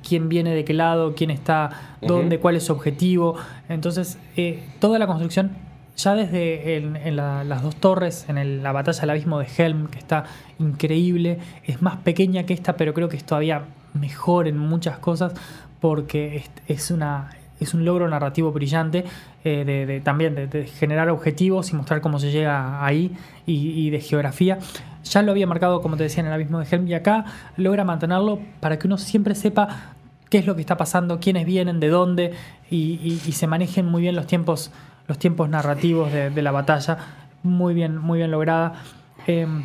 [0.08, 1.70] quién viene de qué lado, quién está
[2.02, 3.36] dónde, cuál es su objetivo.
[3.68, 5.52] Entonces, eh, toda la construcción,
[5.98, 9.48] ya desde en, en la- las dos torres, en el- la batalla del abismo de
[9.58, 10.24] Helm, que está
[10.58, 15.34] increíble, es más pequeña que esta, pero creo que es todavía mejor en muchas cosas
[15.80, 19.06] porque es, es una, es un logro narrativo brillante
[19.44, 24.60] eh, de, también de, generar objetivos y mostrar cómo se llega ahí y, de geografía.
[25.04, 27.26] Ya lo había marcado, como te decía, en el abismo de Helm y acá
[27.58, 29.94] logra mantenerlo para que uno siempre sepa
[30.30, 32.34] qué es lo que está pasando, quiénes vienen, de dónde
[32.70, 34.72] y, se manejen muy bien los tiempos,
[35.08, 36.98] los tiempos narrativos de, de la batalla.
[37.42, 38.74] Muy bien, muy bien lograda.
[39.26, 39.64] Em,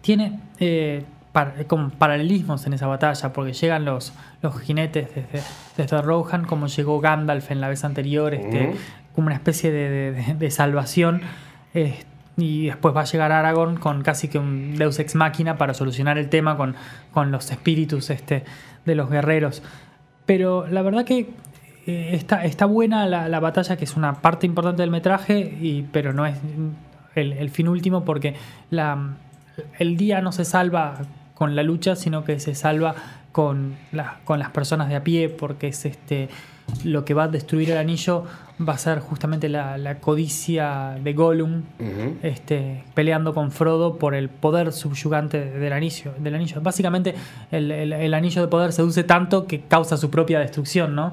[0.00, 5.42] tiene eh, par- como paralelismos en esa batalla, porque llegan los, los jinetes desde,
[5.76, 8.72] desde Rohan, como llegó Gandalf en la vez anterior, este,
[9.14, 11.20] como una especie de, de- de- de salvación.
[11.74, 12.04] eh,
[12.36, 16.18] y después va a llegar Aragorn con casi que un Deus Ex Máquina para solucionar
[16.18, 16.74] el tema con,
[17.12, 18.42] con los espíritus este,
[18.84, 19.62] de los guerreros.
[20.26, 21.30] Pero la verdad que
[21.86, 25.86] eh, está, está buena la, la batalla, que es una parte importante del metraje, y,
[25.92, 26.36] pero no es
[27.14, 28.34] el, el fin último porque
[28.70, 29.10] la,
[29.78, 30.96] el día no se salva
[31.34, 32.94] con la lucha, sino que se salva
[33.32, 36.28] con, la- con las personas de a pie, porque es este
[36.82, 38.24] lo que va a destruir el anillo
[38.66, 41.62] va a ser justamente la, la codicia de Gollum
[42.22, 46.12] este, peleando con Frodo por el poder subyugante del anillo.
[46.18, 46.62] Del anillo.
[46.62, 47.14] Básicamente,
[47.50, 51.12] el, el- el anillo de poder seduce tanto que causa su propia destrucción, ¿no?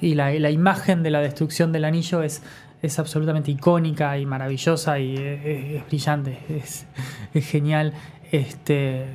[0.00, 2.42] Y la, la imagen de la destrucción del anillo es,
[2.82, 6.86] es absolutamente icónica y maravillosa y es, es- es brillante, es,
[7.34, 7.92] es genial.
[8.30, 9.06] Este,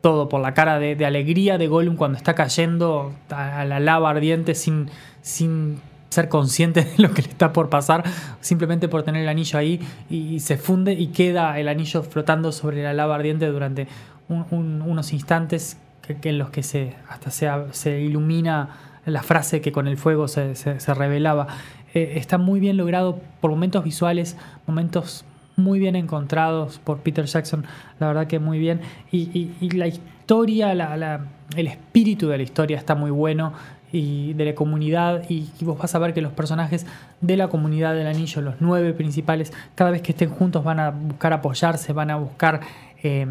[0.00, 4.10] todo por la cara de, de alegría de Gollum cuando está cayendo a, la lava
[4.10, 4.88] ardiente sin,
[5.22, 8.02] sin ser consciente de lo que le está por pasar,
[8.40, 12.82] simplemente por tener el anillo ahí y, se funde y queda el anillo flotando sobre
[12.82, 13.88] la lava ardiente durante
[14.28, 15.76] un- un- unos instantes
[16.20, 18.70] que, en los que se, hasta se, se ilumina
[19.06, 21.46] la frase que con el fuego se, se- se revelaba.
[21.94, 24.36] Eh, está muy bien logrado por momentos visuales,
[24.66, 25.24] momentos
[25.62, 27.64] muy bien encontrados por Peter Jackson,
[27.98, 28.80] la verdad que muy bien.
[29.12, 31.20] Y, y- y la historia, la- la-
[31.56, 33.52] el espíritu de la historia está muy bueno
[33.92, 36.86] y de la comunidad y, vos vas a ver que los personajes
[37.20, 40.90] de la comunidad del anillo, los nueve principales, cada vez que estén juntos van a
[40.90, 42.60] buscar apoyarse, van a buscar
[43.02, 43.26] eh,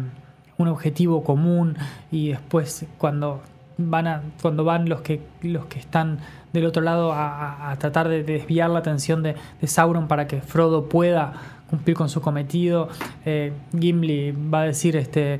[0.58, 1.76] un objetivo común
[2.12, 3.40] y después cuando
[3.78, 6.18] van a, cuando van los que los que están
[6.52, 10.42] del otro lado a- a tratar de desviar la atención de, de Sauron para que
[10.42, 11.32] Frodo pueda
[11.70, 12.88] cumplir con su cometido.
[13.24, 15.38] Eh, Gimli va a decir este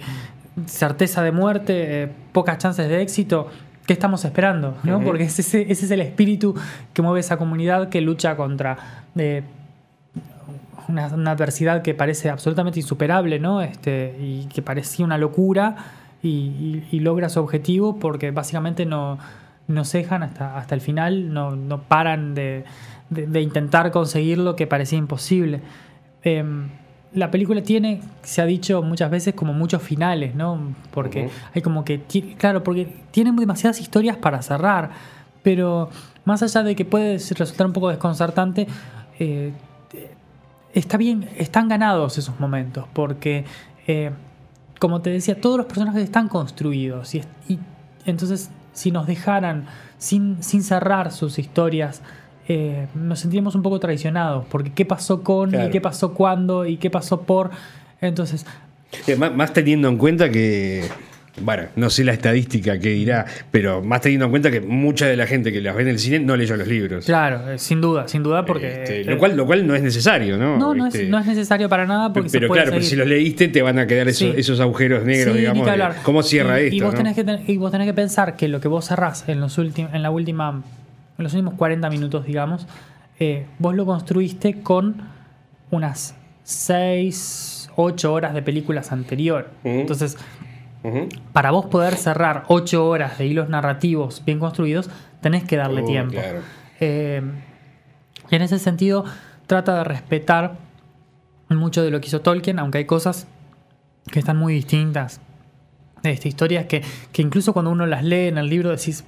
[0.67, 3.49] certeza de muerte, eh, pocas chances de éxito.
[3.87, 4.77] ¿Qué estamos esperando?
[4.85, 4.99] ¿no?
[5.05, 6.55] Porque ese, ese- ese es el espíritu
[6.93, 8.77] que mueve esa comunidad que lucha contra
[9.17, 9.43] eh,
[10.89, 13.63] una, una adversidad que parece absolutamente insuperable, ¿no?
[13.63, 15.77] Este, y que parecía una locura
[16.23, 19.19] y, y- y logra su objetivo porque básicamente no,
[19.69, 22.65] no cejan hasta, hasta el final, no, no paran de,
[23.09, 25.61] de- de intentar conseguir lo que parecía imposible.
[26.23, 26.69] Em,
[27.13, 30.75] la película tiene, se ha dicho muchas veces, como muchos finales, ¿no?
[30.93, 32.03] Porque hay como que,
[32.39, 34.91] claro, porque tienen demasiadas historias para cerrar,
[35.43, 35.91] pero
[36.25, 38.69] más allá de que puede resultar un poco desconcertante,
[39.19, 39.53] eh,
[40.73, 43.45] está bien, están ganados esos momentos, porque,
[43.87, 44.11] eh,
[44.79, 47.59] como te decía, todos los personajes están construidos y, y
[48.07, 49.67] entonces si nos dejaran
[49.99, 52.03] sin, sin cerrar sus historias,
[52.53, 55.69] eh, nos sentiríamos un poco traicionados, porque qué pasó con, Claro.
[55.69, 57.51] y qué pasó cuándo, y qué pasó por...
[58.01, 58.45] Entonces,
[59.07, 60.83] Eh, má- Más teniendo en cuenta que,
[61.43, 65.17] bueno, no sé la estadística que dirá, pero más teniendo en cuenta que mucha de
[65.17, 67.05] la gente que las ve en el cine no leyó los libros.
[67.05, 68.83] claro, eh, sin duda, sin duda, porque...
[68.83, 70.59] Este, lo, cual, lo cual no es necesario, ¿no?
[70.59, 72.83] no, no, Este, es, no es necesario para nada porque se pero puede claro, pero
[72.83, 73.05] si seguir.
[73.05, 74.35] los leíste te van a quedar esos, Sí.
[74.37, 75.67] esos agujeros negros, Sí, digamos.
[75.67, 75.89] de.
[76.03, 76.77] ¿Cómo cierra y, esto?
[76.77, 76.99] Y vos, no?
[76.99, 79.57] tenés que ten- y vos tenés que pensar que lo que vos cerrás en, los
[79.59, 80.63] últimos, en la última,
[81.21, 82.67] en los últimos 40 minutos, digamos,
[83.19, 85.03] eh, vos lo construiste con
[85.71, 89.51] unas 6, 8 horas de películas anterior.
[89.63, 90.17] Entonces,
[91.33, 94.89] para vos poder cerrar 8 horas de hilos narrativos bien construidos,
[95.21, 96.13] tenés que darle Oh, tiempo.
[96.15, 96.41] claro.
[96.81, 97.23] Eh,
[98.31, 99.05] y en ese sentido,
[99.47, 100.55] trata de respetar
[101.51, 103.27] mucho de lo que hizo Tolkien, aunque hay cosas
[104.11, 105.21] que están muy distintas.
[106.03, 109.05] Este, historias que, que incluso cuando uno las lee en el libro decís,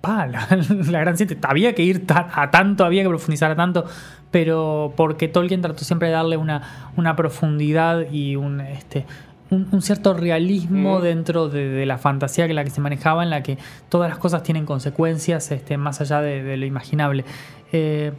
[0.00, 0.46] pa, la,
[0.90, 3.84] la gran siete, había que ir a tanto, había que profundizar a tanto,
[4.30, 9.06] pero porque Tolkien trató siempre de darle una, una profundidad y un, este,
[9.50, 11.02] un, un cierto realismo Mm.
[11.02, 14.18] dentro de, de la fantasía que la que se manejaba, en la que todas las
[14.18, 17.24] cosas tienen consecuencias este, más allá de, de lo imaginable.
[17.72, 18.12] Eh,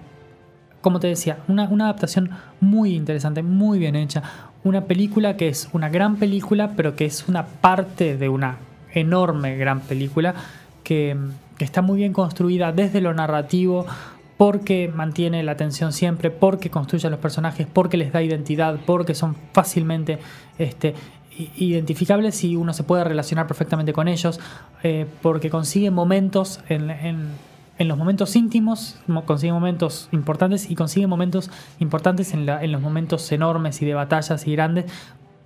[0.82, 2.30] como te decía, una, una adaptación
[2.62, 4.24] muy interesante, muy bien hecha.
[4.63, 8.58] Una película que es una gran película, pero que es una parte de una
[8.94, 10.34] enorme gran película
[10.84, 11.18] que,
[11.58, 13.86] que está muy bien construida desde lo narrativo,
[14.38, 19.15] porque mantiene la atención siempre, porque construye a los personajes, porque les da identidad, porque
[19.15, 20.20] son fácilmente
[20.60, 20.93] este,
[21.58, 24.39] identificables y uno se puede relacionar perfectamente con ellos,
[24.84, 26.88] eh, porque consigue momentos en,
[27.80, 33.32] los momentos íntimos, mo- consigue momentos importantes y consigue momentos importantes en, en los momentos
[33.32, 34.86] enormes y de batallas y grandes,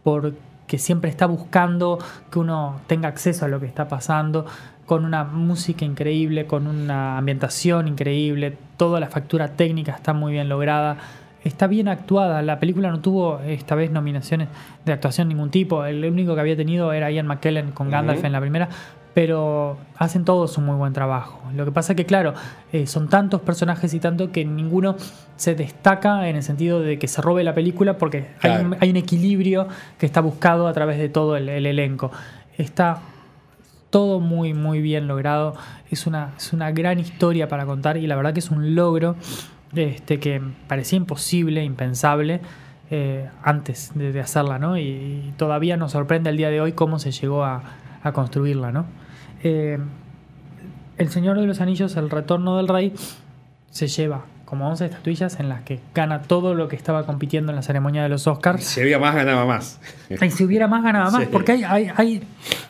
[0.03, 1.99] porque siempre está buscando
[2.31, 4.45] que uno tenga acceso a lo que está pasando,
[4.91, 10.49] con una música increíble, con una ambientación increíble, toda la factura técnica está muy bien
[10.49, 10.97] lograda.
[11.45, 14.49] Está bien actuada, la película no tuvo esta vez nominaciones
[14.83, 18.21] de actuación de ningún tipo, el único que había tenido era Ian McKellen con Gandalf
[18.25, 18.67] en la primera,
[19.13, 21.39] pero hacen todos un muy buen trabajo.
[21.55, 22.33] Lo que pasa que, claro,
[22.73, 24.97] eh, son tantos personajes y tanto que ninguno
[25.37, 28.77] se destaca en el sentido de que se robe la película porque hay, un, Claro.
[28.81, 32.11] hay un equilibrio que está buscado a través de todo el, el elenco.
[32.57, 32.99] Está
[33.91, 35.55] todo muy, muy bien logrado.
[35.91, 39.15] Es una, es una gran historia para contar y la verdad que es un logro
[39.75, 42.41] este, que parecía imposible, impensable.
[42.89, 44.77] eh, antes de, hacerla, ¿no?
[44.77, 47.63] Y, y todavía nos sorprende el día de hoy cómo se llegó a,
[48.03, 48.85] a construirla, ¿no?
[49.43, 49.79] Eh,
[50.97, 52.93] el Señor de los Anillos, el retorno del rey,
[53.69, 57.55] se lleva como 11 estatuillas en las que gana todo lo que estaba compitiendo en
[57.55, 58.65] la ceremonia de los Oscars.
[58.65, 59.79] Si había más, ganaba más.
[60.09, 61.23] Y si hubiera más, ganaba más.
[61.23, 61.29] Sí.
[61.31, 62.21] Porque hay, hay, hay-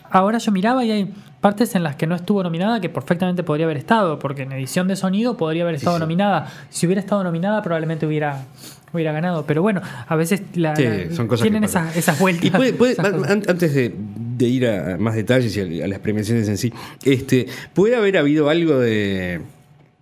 [0.08, 3.66] Ahora yo miraba y hay partes en las que no estuvo nominada que perfectamente podría
[3.66, 4.20] haber estado.
[4.20, 6.00] Porque en edición de sonido podría haber estado sí.
[6.00, 6.52] nominada.
[6.70, 8.44] Si hubiera estado nominada, probablemente hubiera,
[8.92, 9.44] hubiera ganado.
[9.44, 12.44] Pero bueno, a veces la- Sí, la- son cosas tienen esas, esas vueltas.
[12.44, 13.30] Y puede, puede- esas an- cosas.
[13.32, 13.92] an- antes de,
[14.36, 16.72] de ir a más detalles y a, a las premiaciones en sí,
[17.04, 19.40] este, puede haber habido algo de,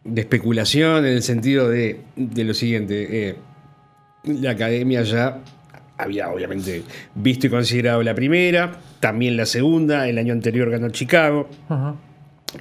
[0.04, 3.28] de especulación en el sentido de, de lo siguiente.
[3.28, 3.36] eh,
[4.24, 5.38] la academia ya
[5.96, 6.82] había obviamente
[7.14, 11.48] visto y considerado la primera, también la segunda, el año anterior ganó Chicago.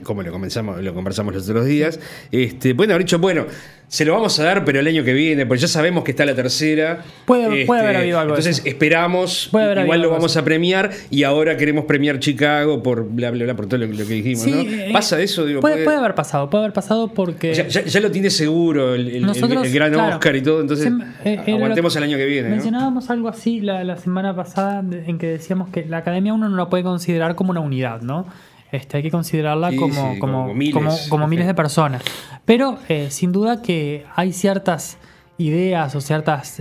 [0.04, 2.00] Como lo, comenzamos, lo conversamos los otros días.
[2.32, 3.46] Este, bueno, haber dicho, bueno,
[3.88, 6.24] se lo vamos a dar, pero el año que viene, pues ya sabemos que está
[6.26, 7.00] la tercera.
[7.00, 8.68] Este, Puede- haber habido algo Entonces eso.
[8.68, 13.46] esperamos, haber igual lo vamos a premiar y ahora queremos premiar Chicago por bla, bla,
[13.46, 14.62] bla, por todo lo, lo que dijimos, Sí, ¿no?
[14.62, 15.44] eh, ¿Pasa eso?
[15.46, 17.52] Digo, puede, puede haber pasado, puede haber pasado porque.
[17.52, 20.36] o sea, ya, ya lo tiene seguro el, el- Nosotros, el- el gran claro, Oscar
[20.36, 22.50] y todo, entonces se- eh, aguantemos el año que viene.
[22.50, 22.56] ¿no?
[22.56, 26.56] Mencionábamos algo así la, la semana pasada en que decíamos que la academia uno no
[26.58, 28.28] la puede considerar como una unidad, ¿no?
[28.72, 30.74] Este, hay que considerarla Sí, como, sí, como, como miles.
[30.74, 32.04] como- como miles de personas.
[32.46, 34.98] Pero eh, sin duda que hay ciertas
[35.38, 36.60] ideas o ciertos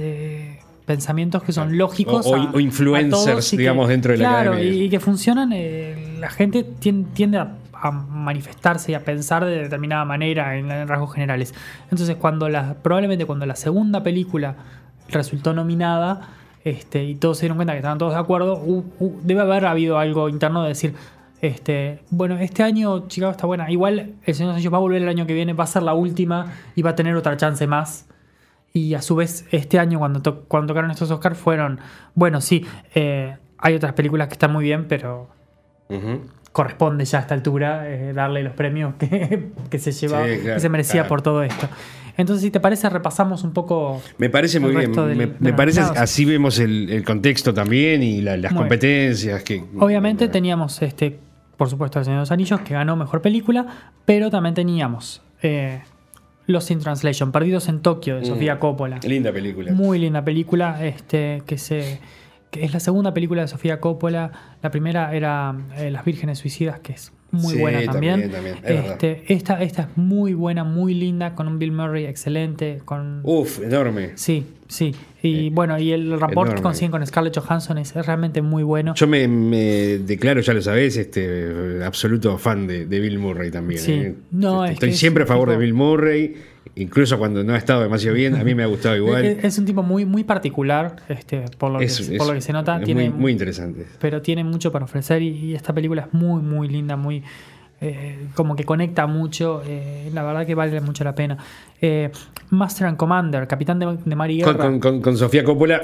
[0.87, 2.27] pensamientos que son lógicos.
[2.27, 4.85] O- o- a- o influencers, a que- digamos, dentro de la claro, academia.
[4.85, 5.53] y, que funcionan.
[5.53, 10.71] eh, la gente tien- tiende a, a manifestarse y a pensar de determinada manera en,
[10.71, 11.55] en rasgos generales.
[11.91, 14.57] Entonces, cuando la, probablemente cuando la segunda película
[15.11, 16.31] resultó nominada
[16.65, 19.67] este, y todos se dieron cuenta que estaban todos de acuerdo, hu- hu- debe haber
[19.67, 20.95] habido algo interno de decir.
[21.41, 23.71] Este, bueno, este año Chicago está buena.
[23.71, 25.83] Igual el Señor de los va a volver el año que viene, va a ser
[25.83, 28.07] la última y va a tener otra chance más.
[28.73, 31.81] Y a su vez, este año, cuando, to- cuando tocaron estos Oscars, fueron.
[32.15, 35.29] Bueno, sí, eh, hay otras películas que están muy bien, pero
[36.53, 40.55] corresponde ya a esta altura eh, darle los premios que, que se llevaba, Sí, claro,
[40.57, 41.09] que se merecía claro.
[41.09, 41.69] por todo esto.
[42.17, 44.03] Entonces, si te parece, repasamos un poco.
[44.19, 44.93] Me parece muy bien.
[44.93, 48.69] del- me me parece así vemos el, el contexto también y la- las Muy bien.
[48.69, 49.43] competencias.
[49.45, 51.19] que Obviamente teníamos, este,
[51.59, 53.67] por supuesto, El Señor de los Anillos, que ganó mejor película,
[54.07, 55.83] pero también teníamos eh,
[56.47, 58.25] Los in Translation, Perdidos en Tokio, de Mm.
[58.25, 58.99] Sofía Coppola.
[59.07, 59.71] Linda película.
[59.73, 62.01] Muy linda película, este, que se
[62.51, 64.33] que es la segunda película de Sofía Coppola.
[64.63, 68.31] La primera era eh, Las Vírgenes Suicidas, que es muy Sí, buena también.
[68.31, 68.93] también, también, es verdad.
[68.93, 73.61] este, esta, esta es muy buena, muy linda, con un Bill Murray excelente, con Uf,
[73.63, 74.13] enorme.
[74.15, 74.95] sí, sí.
[75.23, 78.95] Y bueno, y el rapport que consiguen con Scarlett Johansson es realmente muy bueno.
[78.95, 83.81] Yo me, me declaro, ya lo sabés, este absoluto fan de, de Bill Murray también.
[83.81, 83.93] Sí.
[83.93, 84.15] ¿eh?
[84.31, 86.35] No, Este, es Estoy siempre a favor de Bill Murray,
[86.79, 89.25] incluso cuando no ha estado demasiado bien, a mí me ha gustado igual.
[89.25, 92.33] Es, es un tipo muy, muy particular, este, por, lo que, Es- por es- lo
[92.35, 92.79] que se nota.
[92.79, 93.87] es tiene, muy, muy interesante.
[94.01, 97.23] pero tiene mucho para ofrecer y, y esta película es muy, muy linda, muy
[97.81, 99.63] eh, como que conecta mucho.
[99.67, 101.37] eh, la verdad que vale mucho la pena.
[101.81, 102.11] Eh,
[102.51, 104.65] Master and Commander, capitán de, de mar y Con, guerra.
[104.69, 105.83] con- con- con Sofía Coppola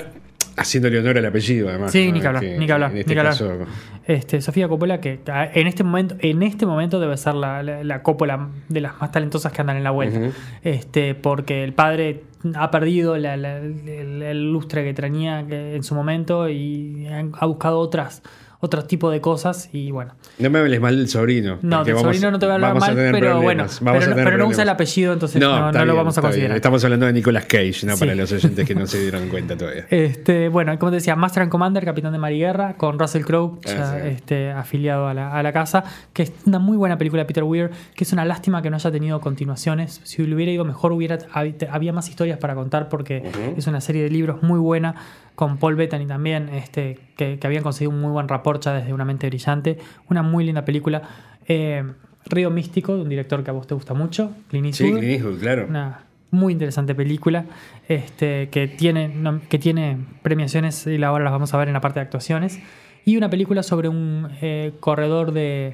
[0.57, 1.93] haciéndole honor al apellido, además.
[1.93, 2.13] Sí, ¿no?
[2.15, 3.33] ni que hablar, Que ni que hablar, En ni este que hablar.
[3.35, 3.59] caso,
[4.07, 5.21] Este, Sofía Coppola, que
[5.55, 9.11] en este momento, en este momento debe ser la, la, la Coppola de las más
[9.13, 10.21] talentosas que andan en la vuelta.
[10.63, 12.23] Este, porque el padre
[12.57, 17.79] ha perdido la- la- el, el lustre que tenía en su momento y ha buscado
[17.79, 18.23] otras,
[18.65, 20.15] otros tipos de cosas y bueno.
[20.39, 21.59] no me hables mal del sobrino.
[21.63, 24.47] No, del sobrino no te voy a hablar mal, pero bueno, vamos pero, pero no
[24.49, 26.31] usa el apellido, entonces no, lo vamos a bien.
[26.31, 26.57] considerar.
[26.57, 27.95] Estamos hablando de Nicolas Cage, ¿no?
[27.95, 28.01] Sí.
[28.01, 29.87] Para los oyentes que no se dieron cuenta todavía.
[29.91, 33.23] Este, bueno, como te decía, Master and Commander, capitán de mar y guerra, con Russell
[33.23, 34.09] Crowe, Ah, ya, sí.
[34.09, 37.45] este, afiliado a la, a la casa, que es una muy buena película de Peter
[37.45, 40.01] Weir, que es una lástima que no haya tenido continuaciones.
[40.05, 43.23] Si le hubiera ido mejor, hubiera, hab- había más historias para contar, porque
[43.57, 44.95] es una serie de libros muy buena,
[45.35, 48.93] con Paul Bettany también, este, que, que habían conseguido un muy buen rapport ya desde
[48.93, 49.79] Una mente brillante.
[50.11, 51.03] Una muy linda película.
[51.47, 51.83] Eh,
[52.27, 55.01] Río Místico, de un director que a vos te gusta mucho, Clint Sí, Eastwood.
[55.01, 55.67] Clint Eastwood, claro.
[55.69, 56.01] Una
[56.31, 57.45] muy interesante película
[57.87, 59.13] este, que, tiene,
[59.49, 62.61] que tiene premiaciones y ahora las vamos a ver en la parte de actuaciones.
[63.05, 65.67] Y una película sobre un eh, corredor de.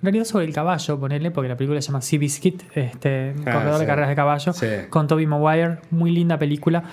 [0.00, 3.52] En realidad sobre el caballo, ponerle, porque la película se llama Sea Biscuit, este, Ah,
[3.54, 3.86] corredor de sí.
[3.86, 4.66] carreras de caballo, Sí.
[4.90, 5.78] con Toby Maguire.
[5.90, 6.84] Muy linda película.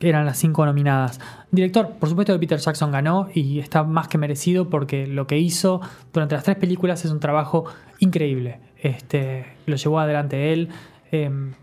[0.00, 1.20] Eran las cinco nominadas.
[1.50, 5.38] Director, por supuesto, que Peter Jackson ganó y está más que merecido porque lo que
[5.38, 5.80] hizo
[6.12, 7.64] durante las tres películas es un trabajo
[7.98, 8.60] increíble.
[8.76, 10.68] Este, lo llevó adelante él.
[11.10, 11.54] em,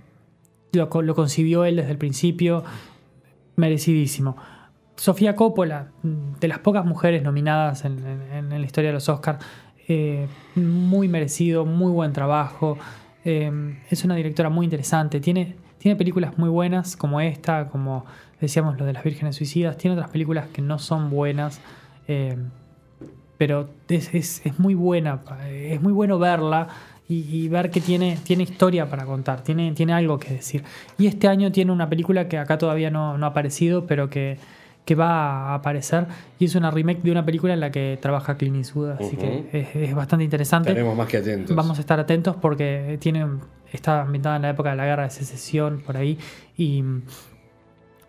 [0.72, 2.63] lo, lo concibió él desde el principio,
[3.56, 4.36] merecidísimo.
[4.96, 9.43] Sofía Coppola, de las pocas mujeres nominadas en, la historia de los Oscars,
[9.88, 12.78] eh, muy merecido, muy buen trabajo.
[13.26, 13.52] eh,
[13.89, 15.19] es una directora muy interesante.
[15.19, 18.06] Tiene, tiene películas muy buenas como esta, como
[18.39, 19.78] decíamos lo de las Vírgenes Suicidas.
[19.78, 21.60] Tiene otras películas que no son buenas.
[22.08, 22.38] eh,
[23.38, 25.19] pero es, es- muy buena,
[25.52, 26.67] es muy bueno verla
[27.10, 30.63] y, y ver que tiene, tiene historia para contar, tiene, tiene algo que decir.
[30.98, 34.38] Y este año tiene una película que acá todavía no, no ha aparecido, pero que,
[34.86, 36.08] que va a aparecer,
[36.40, 39.50] y es una remake de una película en la que trabaja Clint Eastwood, así que
[39.52, 40.69] es, es bastante interesante.
[40.69, 41.56] Estaremos más que atentos.
[41.56, 43.25] Vamos a estar atentos porque tiene,
[43.71, 46.17] está ambientada en la época de la guerra de secesión por ahí
[46.58, 46.84] y,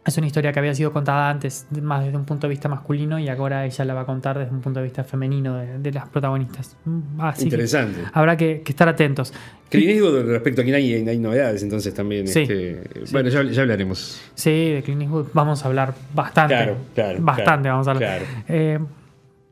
[0.07, 3.19] Es una historia que había sido contada antes más desde un punto de vista masculino
[3.19, 5.93] y ahora ella la va a contar desde un punto de vista femenino de, de
[5.93, 6.77] las protagonistas.
[6.85, 7.01] Mm,
[7.39, 8.01] que Interesante.
[8.13, 9.33] habrá que, que estar atentos.
[9.71, 12.29] Clint Eastwood, respecto a quien hay, hay novedades, entonces también.
[12.29, 12.41] Sí.
[12.43, 12.83] este,
[13.13, 14.21] Bueno, ya, ya hablaremos.
[14.35, 16.55] Sí, de Clint Eastwood vamos a hablar bastante.
[16.55, 18.19] Claro, claro, Bastante claro, vamos a hablar.
[18.21, 18.25] claro.
[18.49, 18.79] Eh,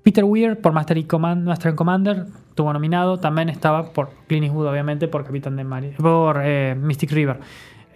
[0.03, 3.19] Peter Weir por Master, y Command- Master and Commander tuvo nominado.
[3.21, 7.39] También estaba por Clint Eastwood, obviamente, por Capitán de Mar por eh, Mystic River.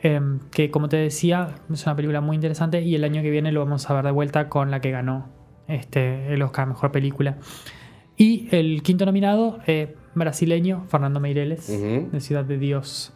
[0.02, 0.20] Eh,
[0.50, 3.60] que como te decía, es una película muy interesante y el año que viene lo
[3.64, 5.28] vamos a ver de vuelta con la que ganó
[5.68, 7.38] este, el Oscar a Mejor Película.
[8.16, 12.10] Y el quinto nominado, eh, brasileño, Fernando Meireles, Ujú.
[12.12, 13.12] de Ciudad de Dios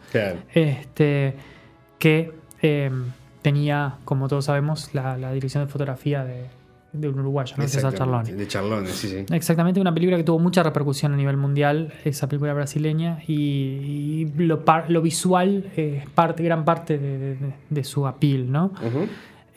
[0.53, 1.35] este,
[1.97, 2.91] que eh,
[3.41, 6.45] tenía, como todos sabemos, la, la dirección de fotografía de,
[6.93, 7.63] de un uruguayo, ¿no?
[7.67, 8.33] César Charlone.
[8.33, 9.25] De Charlone, sí, sí.
[9.33, 14.25] Exactamente, una película que tuvo mucha repercusión a nivel mundial, esa película brasileña, y, y
[14.37, 18.71] lo, par- lo visual es parte, gran parte de, de- de- de su appeal, ¿no?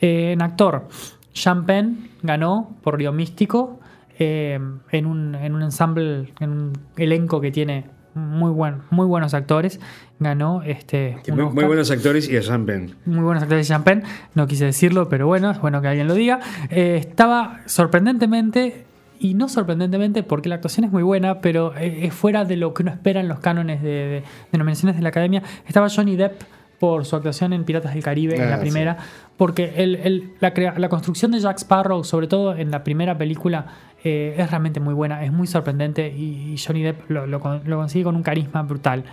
[0.01, 0.87] Eh, en actor,
[1.33, 3.79] Sean Penn ganó por Río Místico
[4.17, 4.57] eh,
[4.91, 7.85] en, un, en un ensemble, en un elenco que tiene
[8.15, 9.79] muy, buen, muy buenos actores.
[10.19, 11.17] Ganó este.
[11.29, 12.95] Un Muy, buenos actores y a Sean Penn.
[13.05, 14.03] Muy buenos actores de Sean Penn.
[14.33, 16.39] No quise decirlo, pero bueno, es bueno que alguien lo diga.
[16.69, 17.59] Eh, estaba
[18.09, 18.85] sorprendentemente.
[19.17, 22.73] Y no sorprendentemente, porque la actuación es muy buena, pero eh, es fuera de lo
[22.73, 25.41] que uno espera en los cánones de, de- de nominaciones de la academia.
[25.65, 26.41] Estaba Johnny Depp
[26.87, 28.61] por su actuación en Piratas del Caribe, en Ah, la sí.
[28.61, 28.97] primera,
[29.37, 33.65] porque el- el- la, construcción de Jack Sparrow, sobre todo en la primera película,
[34.03, 37.61] eh, es realmente muy buena, es muy sorprendente y, y Johnny Depp lo, lo con-
[37.65, 39.03] lo consigue con un carisma brutal.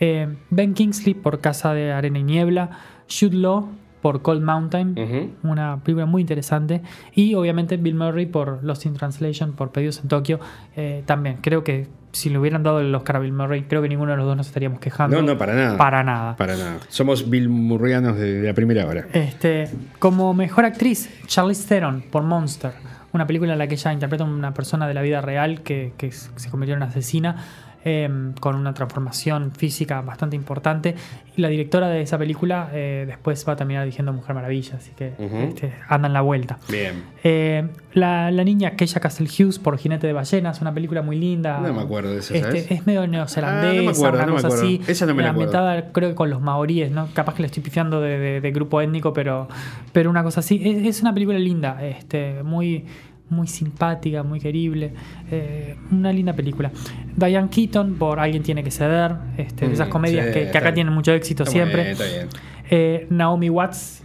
[0.00, 2.70] Eh, ben Kingsley por Casa de Arena y Niebla,
[3.06, 3.68] Jude Law
[4.00, 4.94] por Cold Mountain,
[5.42, 6.80] una película muy interesante,
[7.14, 10.40] y obviamente Bill Murray por Lost in Translation, por Pedidos en Tokio,
[10.74, 11.36] eh, también.
[11.42, 14.18] Creo que si le hubieran dado el Oscar a Bill Murray, creo que ninguno de
[14.18, 15.16] los dos nos estaríamos quejando.
[15.16, 15.76] No, no, para nada.
[15.76, 16.36] Para nada.
[16.36, 16.78] Para nada.
[16.88, 19.06] Somos Bill Murrianos de, de la primera hora.
[19.12, 22.72] Este, como mejor actriz, Charlize Theron por Monster,
[23.12, 25.92] una película en la que ella interpreta a una persona de la vida real que,
[25.96, 27.44] que se convirtió en asesina
[27.84, 28.08] eh,
[28.40, 30.94] con una transformación física bastante importante.
[31.36, 34.90] Y la directora de esa película eh, después va a terminar dirigiendo Mujer Maravilla, así
[34.96, 35.12] que
[35.48, 36.58] este, anda en la vuelta.
[36.68, 37.04] Bien.
[37.24, 41.60] Eh, la, la niña Keisha Castle Hughes por Jinete de Ballenas, una película muy linda.
[41.60, 44.32] No me acuerdo de esa, Este, es medio Ah, neozelandesa, no me acuerdo, una no
[44.32, 44.64] me cosa acuerdo.
[44.64, 44.80] así.
[44.86, 47.08] Esa no me la ambientada, creo que con los maoríes, ¿no?
[47.14, 49.48] Capaz que le estoy pifiando de, de- de grupo étnico, pero,
[49.92, 50.60] pero una cosa así.
[50.62, 52.84] Es, es una película linda, este, muy,
[53.30, 54.92] muy simpática, muy querible.
[55.30, 56.70] eh, una linda película.
[57.16, 60.74] Diane Keaton por Alguien tiene que ceder, este, esas Mm, comedias sí, que, acá bien.
[60.74, 61.82] tienen mucho éxito Está siempre.
[61.82, 62.28] bien, está bien.
[62.70, 64.02] Eh, Naomi Watts,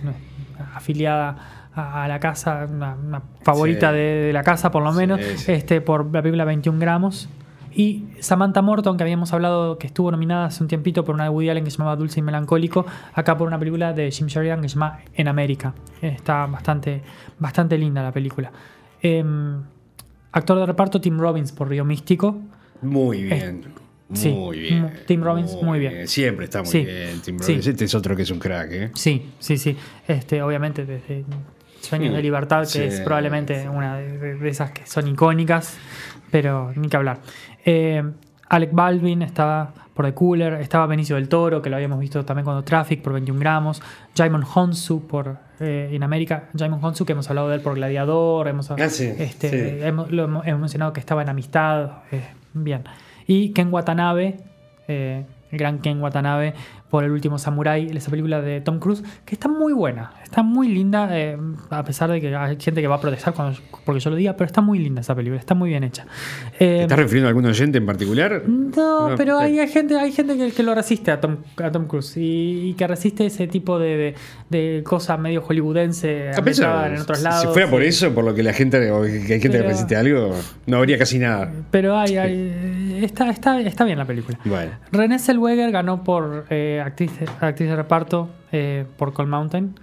[0.75, 3.95] afiliada a, a la casa, una, una favorita Sí.
[3.97, 5.51] de, de la casa por lo menos, sí.
[5.51, 7.29] este por la película 21 gramos.
[7.77, 11.29] Y Samantha Morton, que habíamos hablado que estuvo nominada hace un tiempito por una de
[11.29, 14.61] Woody Allen que se llamaba Dulce y Melancólico, acá por una película de Jim Sheridan
[14.61, 15.73] que se llama En América.
[16.01, 17.01] Está bastante,
[17.37, 18.49] bastante linda la película.
[19.05, 19.61] Em,
[20.31, 22.37] actor de reparto Tim Robbins por Río Místico.
[22.81, 23.63] Muy bien.
[24.13, 24.81] sí, muy bien.
[24.83, 26.07] mu- Tim Robbins, muy bien.
[26.07, 27.21] Siempre está muy Sí, bien.
[27.21, 27.51] Tim sí.
[27.53, 27.67] Robbins.
[27.67, 28.91] Este es otro que es un crack, ¿eh?
[28.95, 29.75] Sí, sí, sí.
[30.07, 31.23] Este, obviamente desde
[31.81, 35.77] Sueños de Libertad, que sí, es probablemente una de esas que son icónicas,
[36.31, 37.19] pero ni que hablar.
[37.63, 38.03] Eh,
[38.55, 42.45] Alec Baldwin estaba por The Cooler, estaba Benicio del Toro, que lo habíamos visto también
[42.45, 43.81] cuando Traffic por 21 gramos,
[44.15, 48.47] Jaimon Honsu por eh, en América, Jaimon Honsu que hemos hablado de él por Gladiador,
[48.47, 49.85] hemos, Ah, sí, este, sí.
[49.85, 52.83] hemos, lo hemos, hemos mencionado que estaba en Amistad, eh, bien.
[53.27, 54.37] Y Ken Watanabe,
[54.87, 56.53] eh, el gran Ken Watanabe
[56.89, 60.67] por El último Samurai, esa película de Tom Cruise, que está muy buena, está muy
[60.69, 61.37] linda, eh,
[61.69, 64.33] a pesar de que hay gente que va a protestar cuando, porque yo lo diga,
[64.33, 66.05] pero está muy linda esa película, está muy bien hecha.
[66.53, 68.43] Eh, ¿Te estás refiriendo a algún oyente en particular?
[68.47, 71.71] no, No, pero hay, hay gente, hay gente que, que lo resiste a Tom, a
[71.71, 74.15] Tom Cruise y, y que resiste ese tipo de,
[74.51, 77.41] de, de cosa medio hollywoodense ambientada en otros si- lados.
[77.41, 79.67] Si fuera por y- eso, por lo que la gente, que hay gente que Pero-
[79.69, 80.33] resiste algo,
[80.67, 81.51] no habría casi nada.
[81.71, 84.37] Pero hay, hay- está, está, está bien la película.
[84.45, 84.71] Bueno.
[84.91, 89.75] Renée Zellweger ganó por eh, actriz, actriz de reparto eh, por Cold Mountain.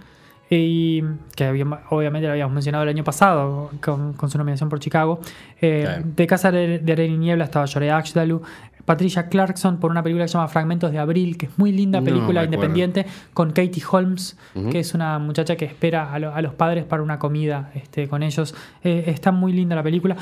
[0.49, 1.01] Y
[1.35, 1.49] que
[1.89, 5.19] obviamente lo habíamos mencionado el año pasado con, con su nominación por Chicago.
[5.59, 6.01] Eh.
[6.03, 8.41] De Casa de, de Arena y Niebla estaba Joré Ashdalu.
[8.85, 12.01] Patricia Clarkson por una película que se llama Fragmentos de Abril, que es muy linda
[12.01, 14.37] película independiente, con Katie Holmes,
[14.71, 18.09] que es una muchacha que espera a, lo- a los padres para una comida este,
[18.09, 18.53] con ellos.
[18.83, 20.17] Eh, está muy linda la película.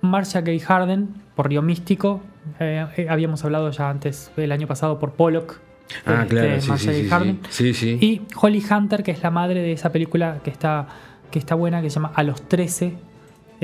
[0.00, 2.22] Marcia Gay Harden por Río Místico.
[2.60, 5.60] Eh, eh, habíamos hablado ya antes, el año pasado, por Pollock.
[6.06, 7.38] Ah, este, claro, sí, sí.
[7.50, 7.98] Sí, sí.
[8.00, 10.86] Y Holly Hunter, que es la madre de esa película que está,
[11.30, 12.94] que está buena, que se llama A los 13.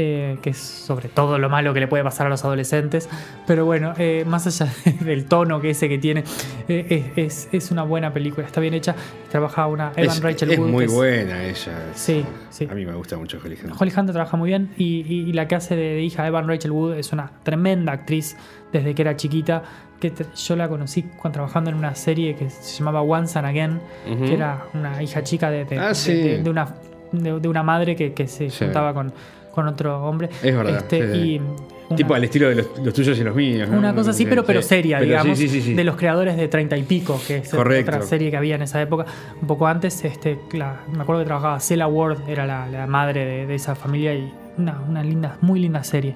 [0.02, 3.08] Eh, que es sobre todo lo malo que le puede pasar a los adolescentes.
[3.46, 6.24] Pero bueno, eh, más allá del tono que ese que tiene,
[6.68, 8.94] eh, es, es una buena película, está bien hecha.
[9.30, 10.68] Trabaja una Evan es, Rachel es Wood.
[10.68, 11.72] muy es- buena ella.
[11.94, 12.66] Sí, sí.
[12.70, 13.72] A mí me gusta mucho Holly Hunter.
[13.78, 16.48] Holly Hunter trabaja muy bien y, y- y la que hace de, de hija Evan
[16.48, 18.36] Rachel Wood es una tremenda actriz
[18.72, 19.62] desde que era chiquita.
[20.00, 23.80] Que yo la conocí cuando trabajando en una serie que se llamaba Once and Again,
[24.06, 26.14] que era una hija chica de, de- Ah, de- sí.
[26.14, 26.74] de- de una,
[27.12, 28.64] de, de una madre que, que se Sí.
[28.64, 29.12] juntaba con,
[29.52, 30.28] con otro hombre.
[30.42, 33.34] Es verdad, Este, sí, y una- Tipo al estilo de los, los tuyos y los
[33.34, 33.68] míos.
[33.68, 33.76] ¿no?
[33.78, 35.74] una cosa así, Sí, pero, pero seria, Pero digamos, sí, sí, sí, sí.
[35.74, 37.90] de los creadores de Treinta y Pico, que es Correcto.
[37.90, 39.06] otra serie que había en esa época.
[39.42, 43.24] Un poco antes, este, la- me acuerdo que trabajaba Cela Ward, era la, la madre
[43.24, 46.14] de, de esa familia y una, una linda, muy linda serie.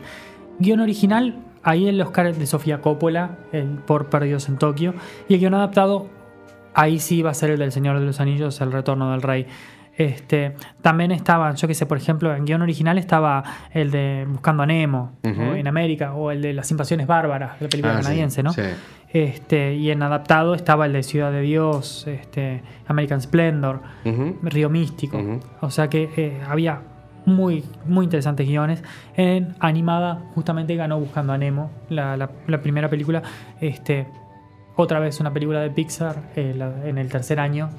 [0.60, 4.94] Guión original, ahí el Oscar de Sofía Coppola, el por Perdidos en Tokio,
[5.28, 6.06] y el guion adaptado,
[6.74, 9.46] ahí sí va a ser el del Señor de los Anillos, El Retorno del Rey.
[9.96, 14.64] Este, también estaban, yo que sé, por ejemplo, en guion original estaba el de Buscando
[14.64, 15.40] a Nemo Ujú.
[15.40, 18.52] o en América, o el de Las Invasiones Bárbaras, la película Ah, sí, canadiense, ¿no?
[18.52, 18.62] sí.
[19.12, 24.38] Este, y en adaptado estaba el de Ciudad de Dios, este, American Splendor, Ujú.
[24.42, 25.18] Río Místico.
[25.18, 25.38] Ujú.
[25.60, 26.80] O sea que eh, había
[27.24, 28.82] muy, muy interesantes guiones.
[29.16, 33.22] En animada, justamente ganó Buscando a Nemo, la, la- la primera película.
[33.60, 34.08] Este,
[34.74, 37.70] otra vez una película de Pixar eh, la- en el tercer año.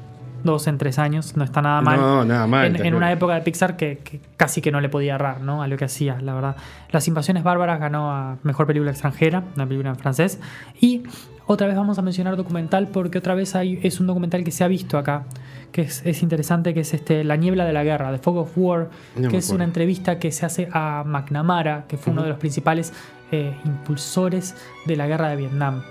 [0.45, 1.99] Dos en tres años, no está nada mal.
[1.99, 5.15] No, nada mal, En, una época de Pixar que, que casi que no le podía
[5.15, 5.63] errar ¿no?
[5.63, 6.55] a lo que hacía, la verdad.
[6.91, 10.39] Las Invasiones Bárbaras ganó a Mejor Película Extranjera, una película en francés.
[10.79, 11.03] Y
[11.47, 14.63] otra vez vamos a mencionar documental porque otra vez hay, es un documental que se
[14.63, 15.25] ha visto acá,
[15.71, 18.51] que es, es interesante, que es este La Niebla de la Guerra, The Fog of
[18.55, 22.29] War, No que es una entrevista que se hace a McNamara, que fue uno de
[22.29, 22.93] los principales
[23.31, 25.83] eh, impulsores de la guerra de Vietnam.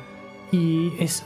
[0.51, 1.25] Y es,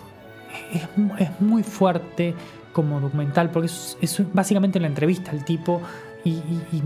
[0.73, 2.35] es, es muy fuerte
[2.79, 5.81] como documental, porque es, básicamente la entrevista al tipo
[6.25, 6.83] y, y-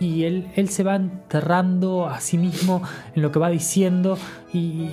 [0.00, 2.82] y él, él se va enterrando a sí mismo
[3.14, 4.18] en lo que va diciendo,
[4.52, 4.88] y,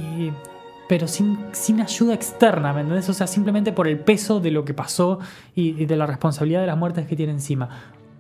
[0.88, 3.10] pero sin, sin ayuda externa, ¿me entendés?
[3.10, 5.18] O sea, simplemente por el peso de lo que pasó
[5.56, 7.70] y, de la responsabilidad de las muertes que tiene encima.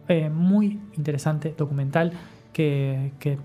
[0.07, 2.11] Eh, muy interesante documental
[2.53, 3.37] que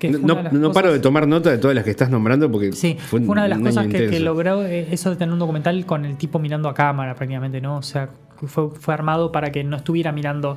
[0.00, 2.96] que No, no- paro de tomar nota de todas las que estás nombrando porque Sí,
[2.98, 5.86] fue, fue, una de las cosas que, que logró eh, eso de tener un documental
[5.86, 7.76] con el tipo mirando a cámara prácticamente, ¿no?
[7.76, 8.08] O sea,
[8.46, 10.56] fue, fue armado para que no estuviera mirando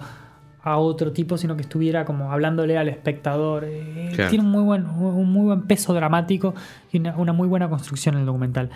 [0.63, 3.65] a otro tipo, sino que estuviera como hablándole al espectador.
[3.67, 4.29] Eh, Claro.
[4.29, 6.55] Tiene un muy buen, un muy buen peso dramático
[6.91, 8.69] y una, una muy buena construcción en el documental.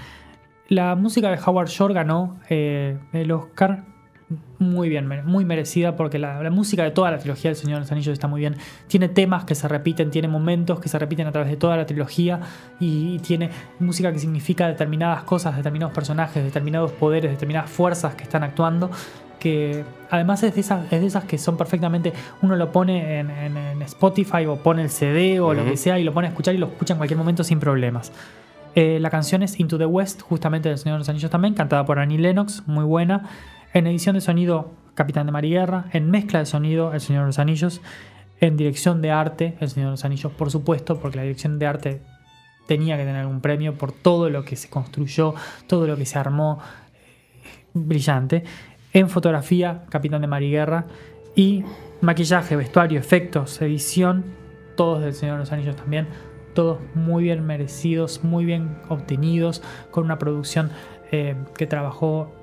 [0.68, 3.84] La música de Howard Shore ganó eh, el Oscar
[4.60, 7.82] muy bien, muy merecida porque la, la música de toda la trilogía del Señor de
[7.82, 8.56] los Anillos está muy bien.
[8.88, 11.86] Tiene temas que se repiten, tiene momentos que se repiten a través de toda la
[11.86, 12.42] trilogía
[12.80, 13.50] y, y tiene
[13.80, 18.92] música que significa determinadas cosas, determinados personajes, determinados poderes, determinadas fuerzas que están actuando.
[19.40, 22.12] Que además es de esas, es de esas que son perfectamente.
[22.42, 26.00] Uno lo pone en, en- en Spotify o pone el CD o lo que sea
[26.00, 28.12] y lo pone a escuchar y lo escucha en cualquier momento sin problemas.
[28.76, 31.86] Eh, la canción es Into the West, justamente del Señor de los Anillos también, cantada
[31.86, 33.24] por Annie Lennox, muy buena.
[33.74, 35.86] En edición de sonido, Capitán de Mariguerra.
[35.94, 37.82] En mezcla de sonido, El Señor de los Anillos.
[38.40, 41.66] En dirección de arte, El Señor de los Anillos, por supuesto, porque la dirección de
[41.66, 42.02] arte
[42.68, 45.34] tenía que tener un premio por todo lo que se construyó,
[45.68, 46.60] todo lo que se armó.
[46.94, 48.44] eh, Brillante.
[48.94, 50.86] En fotografía, Capitán de Mariguerra.
[51.36, 51.64] Y
[52.02, 54.26] maquillaje, vestuario, efectos, edición,
[54.76, 56.08] todos del Señor de los Anillos también.
[56.56, 59.62] Todos muy bien merecidos, muy bien obtenidos,
[59.92, 60.72] con una producción
[61.12, 62.34] eh, que trabajó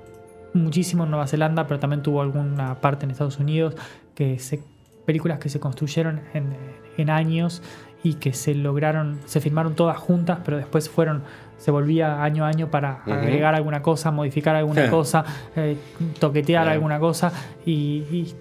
[0.55, 3.75] muchísimo en Nueva Zelanda, pero también tuvo alguna parte en Estados Unidos,
[4.13, 4.61] que se,
[5.05, 6.55] películas que se construyeron en,
[6.97, 7.61] en años
[8.03, 11.23] y que se lograron, se filmaron todas juntas, pero después fueron,
[11.57, 15.25] se volvía año a año para agregar alguna cosa, modificar alguna cosa,
[15.55, 15.77] eh,
[16.19, 17.31] toquetear alguna cosa
[17.65, 18.35] y, y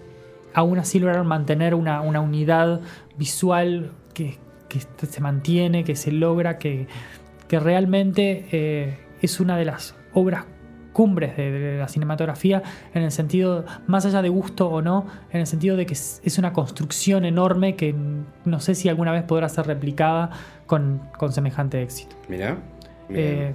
[0.52, 2.80] aún así lograron mantener una, una unidad
[3.16, 4.38] visual que,
[4.68, 6.86] que se mantiene, que se logra, que,
[7.48, 10.44] que realmente eh, es una de las obras
[10.94, 12.62] cumbres de, de la cinematografía
[12.94, 16.22] en el sentido, más allá de gusto o no, en el sentido de que es,
[16.24, 17.94] es una construcción enorme que
[18.46, 20.30] no sé si alguna vez podrá ser replicada
[20.66, 22.16] con, con semejante éxito.
[22.28, 22.56] Mirá.
[23.10, 23.52] Eh,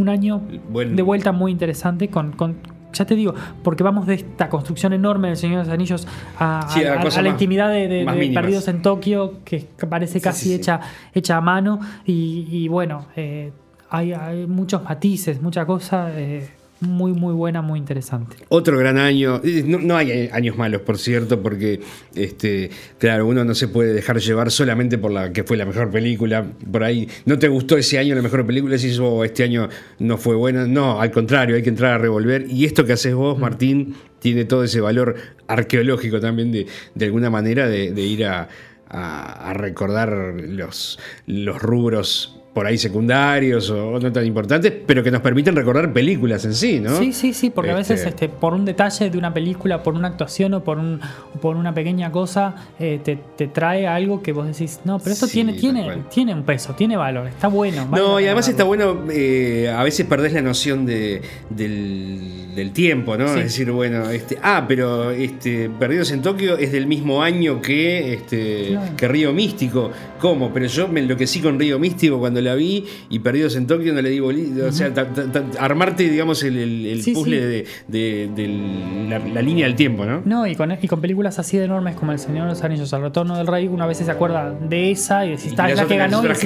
[0.00, 2.56] un año Buen- de vuelta muy interesante con, con-
[2.92, 6.66] ya te digo, porque vamos de esta construcción enorme del Señor de los Anillos a,
[6.70, 8.04] Sí, a a- a- cosas a la intimidad de.
[8.34, 10.54] Perdidos en Tokio, que parece casi sí, sí.
[10.56, 10.80] Hecha,
[11.14, 13.52] hecha a mano, y, y bueno, eh,
[13.90, 16.48] hay, hay muchos matices, mucha cosa eh,
[16.80, 18.36] muy, muy buena, muy interesante.
[18.48, 19.40] Otro gran año.
[19.44, 21.80] Eh, No, no hay años malos, por cierto, porque,
[22.14, 25.90] este, claro, uno no se puede dejar llevar solamente por la que fue la mejor
[25.90, 26.46] película.
[26.72, 28.78] Por ahí, ¿no te gustó ese año la mejor película?
[28.78, 29.68] Si oh, este año
[29.98, 30.66] no fue buena.
[30.66, 32.46] No, al contrario, hay que entrar a revolver.
[32.48, 35.16] Y esto que haces vos, Martín, tiene todo ese valor
[35.48, 38.48] arqueológico también, de, de alguna manera, de, de ir a,
[38.88, 45.10] a- a recordar los, los rubros por ahí secundarios o no tan importantes, pero que
[45.12, 46.98] nos permiten recordar películas en sí, ¿no?
[46.98, 49.94] Sí, sí, sí, porque a veces Este, este, por un detalle de una película, por
[49.94, 51.00] una actuación o por, un,
[51.40, 55.26] por una pequeña cosa, eh, te, te trae algo que vos decís, no, pero esto
[55.28, 57.86] Sí, tiene, tiene, tiene un peso, tiene valor, está bueno.
[57.88, 62.72] vale No, y además está bueno, eh, a veces perdés la noción de, del, del
[62.72, 63.28] tiempo, ¿no?
[63.28, 63.38] Sí.
[63.38, 68.12] Es decir, bueno, este, ah, pero este, Perdidos en Tokio es del mismo año que,
[68.14, 68.96] este, Claro.
[68.96, 69.90] que Río Místico.
[70.20, 70.52] ¿Cómo?
[70.52, 74.02] Pero yo me enloquecí con Río Místico cuando la vi y Perdidos en Tokio no
[74.02, 74.66] le di bolilla.
[74.66, 77.42] O sea, ta- ta- ta- armarte, digamos, el, el- el Sí, puzzle sí.
[77.46, 80.22] de, de- de la, la línea del tiempo, ¿no?
[80.24, 82.92] No, y con, y con películas así de enormes como El Señor de los Anillos,
[82.92, 85.86] El Retorno del Rey, una vez se acuerda de esa y decís, está, es la
[85.86, 86.20] que ganó.
[86.20, 86.38] ¿cuáles,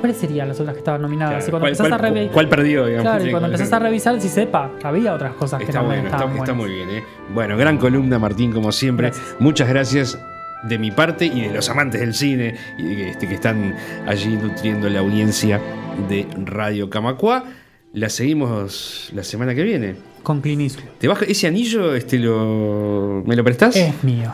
[0.00, 1.44] cuáles serían las otras que estaban nominadas?
[1.44, 1.46] Claro.
[1.46, 3.02] Y cuando ¿Cuál- empezás cuál- a cuál perdió, digamos?
[3.10, 6.02] Claro, y cuando cuál- empezás a revisar, si sepa, había otras cosas que Está también
[6.02, 6.68] bueno, está, estaban está buenas.
[6.68, 6.98] muy bien.
[6.98, 7.04] ¿eh?
[7.34, 9.08] Bueno, gran columna, Martín, como siempre.
[9.08, 9.36] Gracias.
[9.38, 10.18] Muchas gracias
[10.64, 13.74] de mi parte y de los amantes del cine y de- este, que están
[14.06, 15.60] allí nutriendo la audiencia
[16.08, 17.44] de Radio Camacua.
[17.92, 19.96] La seguimos la semana que viene.
[20.22, 20.88] Con Clint Eastwood.
[20.98, 21.94] ¿Te baja ese anillo?
[21.94, 23.76] Este lo, ¿Me lo prestás?
[23.76, 24.32] Es mío.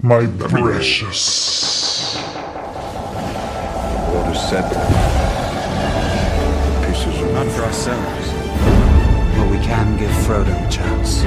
[0.00, 2.18] My precious.
[4.14, 4.64] Orders set.
[6.86, 8.32] Pieces of Not for ourselves.
[9.36, 11.24] But we can give Frodo a chance.